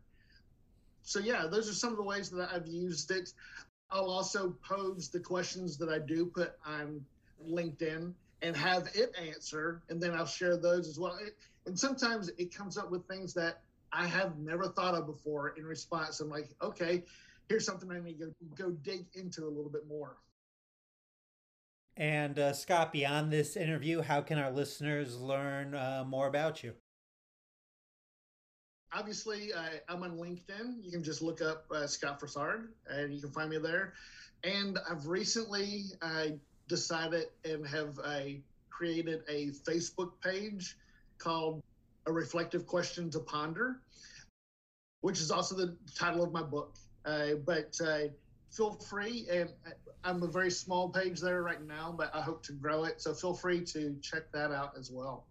So, 1.03 1.19
yeah, 1.19 1.47
those 1.47 1.69
are 1.69 1.73
some 1.73 1.91
of 1.91 1.97
the 1.97 2.03
ways 2.03 2.29
that 2.31 2.49
I've 2.53 2.67
used 2.67 3.11
it. 3.11 3.33
I'll 3.89 4.09
also 4.09 4.55
pose 4.67 5.09
the 5.09 5.19
questions 5.19 5.77
that 5.77 5.89
I 5.89 5.99
do 5.99 6.25
put 6.25 6.53
on 6.65 7.05
LinkedIn 7.45 8.13
and 8.41 8.55
have 8.55 8.89
it 8.93 9.13
answer, 9.19 9.81
and 9.89 10.01
then 10.01 10.13
I'll 10.13 10.25
share 10.25 10.57
those 10.57 10.87
as 10.87 10.99
well. 10.99 11.17
And 11.65 11.77
sometimes 11.77 12.29
it 12.37 12.55
comes 12.55 12.77
up 12.77 12.91
with 12.91 13.07
things 13.07 13.33
that 13.35 13.61
I 13.93 14.07
have 14.07 14.37
never 14.37 14.67
thought 14.67 14.95
of 14.95 15.05
before 15.05 15.49
in 15.57 15.65
response. 15.65 16.19
I'm 16.19 16.29
like, 16.29 16.49
okay, 16.61 17.03
here's 17.49 17.65
something 17.65 17.91
I 17.91 17.99
need 17.99 18.19
to 18.19 18.33
go, 18.55 18.65
go 18.65 18.71
dig 18.71 19.05
into 19.13 19.45
a 19.45 19.49
little 19.49 19.69
bit 19.69 19.87
more. 19.87 20.17
And 21.97 22.39
uh, 22.39 22.53
Scott, 22.53 22.93
beyond 22.93 23.31
this 23.31 23.57
interview, 23.57 24.01
how 24.01 24.21
can 24.21 24.39
our 24.39 24.51
listeners 24.51 25.19
learn 25.19 25.75
uh, 25.75 26.05
more 26.07 26.27
about 26.27 26.63
you? 26.63 26.73
Obviously, 28.93 29.53
uh, 29.53 29.79
I'm 29.89 30.03
on 30.03 30.17
LinkedIn. 30.17 30.83
You 30.83 30.91
can 30.91 31.03
just 31.03 31.21
look 31.21 31.41
up 31.41 31.65
uh, 31.73 31.87
Scott 31.87 32.19
Frasard 32.19 32.67
and 32.89 33.13
you 33.13 33.21
can 33.21 33.31
find 33.31 33.49
me 33.49 33.57
there. 33.57 33.93
And 34.43 34.79
I've 34.89 35.07
recently 35.07 35.85
uh, 36.01 36.27
decided 36.67 37.25
and 37.45 37.67
have 37.67 37.99
uh, 38.03 38.21
created 38.69 39.21
a 39.29 39.49
Facebook 39.49 40.11
page 40.23 40.77
called 41.17 41.61
a 42.05 42.11
reflective 42.11 42.65
question 42.65 43.09
to 43.11 43.19
ponder, 43.19 43.81
which 45.01 45.19
is 45.19 45.31
also 45.31 45.55
the 45.55 45.77
title 45.95 46.23
of 46.23 46.31
my 46.31 46.43
book. 46.43 46.75
Uh, 47.05 47.35
but 47.45 47.75
uh, 47.85 48.07
feel 48.49 48.73
free, 48.73 49.27
and 49.31 49.49
I'm 50.03 50.21
a 50.23 50.27
very 50.27 50.51
small 50.51 50.89
page 50.89 51.19
there 51.19 51.43
right 51.43 51.65
now, 51.65 51.93
but 51.97 52.13
I 52.15 52.21
hope 52.21 52.43
to 52.43 52.53
grow 52.53 52.83
it. 52.83 53.01
So 53.01 53.13
feel 53.13 53.33
free 53.33 53.61
to 53.65 53.95
check 54.01 54.31
that 54.33 54.51
out 54.51 54.73
as 54.77 54.91
well. 54.91 55.25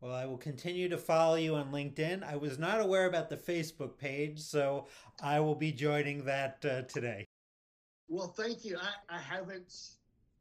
Well, 0.00 0.14
I 0.14 0.24
will 0.24 0.38
continue 0.38 0.88
to 0.88 0.96
follow 0.96 1.34
you 1.34 1.56
on 1.56 1.70
LinkedIn. 1.70 2.22
I 2.24 2.36
was 2.36 2.58
not 2.58 2.80
aware 2.80 3.06
about 3.06 3.28
the 3.28 3.36
Facebook 3.36 3.98
page, 3.98 4.40
so 4.40 4.86
I 5.22 5.40
will 5.40 5.54
be 5.54 5.72
joining 5.72 6.24
that 6.24 6.64
uh, 6.64 6.82
today. 6.82 7.26
Well, 8.08 8.28
thank 8.28 8.64
you. 8.64 8.78
I, 8.78 9.16
I 9.16 9.18
haven't, 9.18 9.74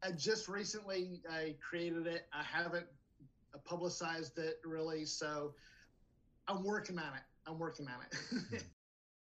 I 0.02 0.12
just 0.12 0.48
recently 0.48 1.22
I 1.30 1.56
created 1.60 2.08
it. 2.08 2.26
I 2.32 2.42
haven't 2.42 2.88
publicized 3.58 4.38
it 4.38 4.60
really. 4.64 5.06
So 5.06 5.54
I'm 6.48 6.64
working 6.64 6.98
on 6.98 7.16
it. 7.16 7.24
I'm 7.48 7.58
working 7.58 7.88
on 7.88 7.96
it. 8.52 8.64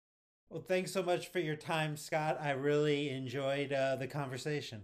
well, 0.49 0.63
thanks 0.67 0.91
so 0.91 1.03
much 1.03 1.29
for 1.29 1.39
your 1.39 1.55
time, 1.55 1.97
Scott. 1.97 2.37
I 2.41 2.51
really 2.51 3.09
enjoyed 3.09 3.73
uh, 3.73 3.95
the 3.95 4.07
conversation. 4.07 4.83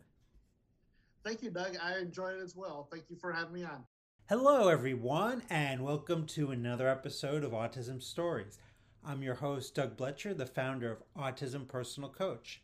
Thank 1.24 1.44
you, 1.44 1.52
Doug. 1.52 1.78
I 1.82 1.98
enjoyed 1.98 2.38
it 2.38 2.44
as 2.44 2.56
well. 2.56 2.88
Thank 2.92 3.10
you 3.10 3.18
for 3.18 3.32
having 3.32 3.54
me 3.54 3.64
on. 3.64 3.84
Hello, 4.30 4.68
everyone, 4.68 5.42
and 5.50 5.84
welcome 5.84 6.26
to 6.28 6.52
another 6.52 6.88
episode 6.88 7.44
of 7.44 7.52
Autism 7.52 8.02
Stories. 8.02 8.60
I'm 9.04 9.24
your 9.24 9.36
host, 9.36 9.76
Doug 9.76 9.98
Blecher, 9.98 10.34
the 10.34 10.46
founder 10.46 10.92
of 10.92 11.04
Autism 11.18 11.68
Personal 11.68 12.10
Coach. 12.10 12.62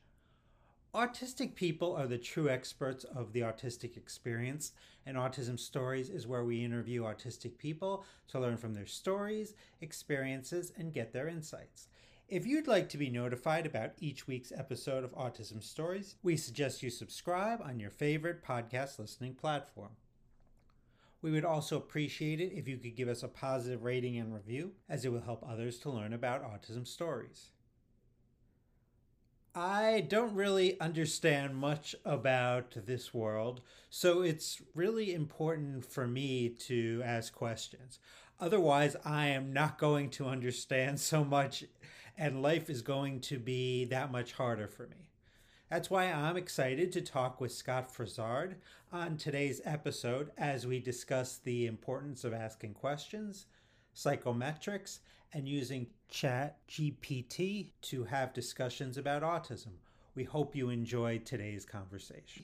Autistic 0.95 1.55
people 1.55 1.93
are 1.93 2.07
the 2.07 2.17
true 2.17 2.47
experts 2.47 3.03
of 3.03 3.33
the 3.33 3.41
autistic 3.41 3.97
experience, 3.97 4.71
and 5.05 5.17
Autism 5.17 5.59
Stories 5.59 6.09
is 6.09 6.25
where 6.25 6.45
we 6.45 6.63
interview 6.63 7.03
autistic 7.03 7.57
people 7.57 8.05
to 8.29 8.39
learn 8.39 8.55
from 8.55 8.73
their 8.73 8.85
stories, 8.85 9.55
experiences, 9.81 10.71
and 10.77 10.93
get 10.93 11.11
their 11.11 11.27
insights. 11.27 11.89
If 12.29 12.45
you'd 12.45 12.69
like 12.69 12.87
to 12.87 12.97
be 12.97 13.09
notified 13.09 13.65
about 13.65 13.91
each 13.99 14.25
week's 14.25 14.53
episode 14.53 15.03
of 15.03 15.13
Autism 15.15 15.61
Stories, 15.61 16.15
we 16.23 16.37
suggest 16.37 16.81
you 16.81 16.89
subscribe 16.89 17.61
on 17.61 17.77
your 17.77 17.91
favorite 17.91 18.41
podcast 18.41 18.97
listening 18.97 19.33
platform. 19.33 19.97
We 21.21 21.31
would 21.31 21.43
also 21.43 21.75
appreciate 21.75 22.39
it 22.39 22.53
if 22.53 22.69
you 22.69 22.77
could 22.77 22.95
give 22.95 23.09
us 23.09 23.21
a 23.21 23.27
positive 23.27 23.83
rating 23.83 24.15
and 24.17 24.33
review, 24.33 24.71
as 24.87 25.03
it 25.03 25.11
will 25.11 25.19
help 25.19 25.43
others 25.45 25.77
to 25.79 25.89
learn 25.89 26.13
about 26.13 26.45
autism 26.45 26.87
stories. 26.87 27.49
I 29.57 30.01
don't 30.09 30.35
really 30.35 30.77
understand 30.81 31.55
much 31.55 31.95
about 32.03 32.75
this 32.85 33.13
world, 33.13 33.61
so 33.89 34.21
it's 34.21 34.61
really 34.73 35.13
important 35.13 35.85
for 35.85 36.05
me 36.05 36.49
to 36.67 37.01
ask 37.05 37.33
questions. 37.33 37.99
Otherwise, 38.37 38.97
I 39.05 39.27
am 39.27 39.53
not 39.53 39.77
going 39.77 40.09
to 40.09 40.25
understand 40.25 40.99
so 40.99 41.23
much, 41.23 41.63
and 42.17 42.41
life 42.41 42.69
is 42.69 42.81
going 42.81 43.21
to 43.21 43.39
be 43.39 43.85
that 43.85 44.11
much 44.11 44.33
harder 44.33 44.67
for 44.67 44.87
me. 44.87 45.11
That's 45.69 45.89
why 45.89 46.11
I'm 46.11 46.35
excited 46.35 46.91
to 46.91 47.01
talk 47.01 47.39
with 47.39 47.53
Scott 47.53 47.89
Frasard 47.89 48.55
on 48.91 49.15
today's 49.15 49.61
episode 49.63 50.31
as 50.37 50.67
we 50.67 50.79
discuss 50.81 51.37
the 51.37 51.65
importance 51.65 52.25
of 52.25 52.33
asking 52.33 52.73
questions, 52.73 53.45
psychometrics, 53.95 54.99
and 55.35 55.47
using 55.49 55.87
Chat 56.09 56.57
GPT 56.69 57.71
to 57.81 58.05
have 58.05 58.33
discussions 58.33 58.97
about 58.97 59.21
autism. 59.21 59.73
We 60.15 60.23
hope 60.23 60.55
you 60.55 60.69
enjoyed 60.69 61.25
today's 61.25 61.65
conversation. 61.65 62.43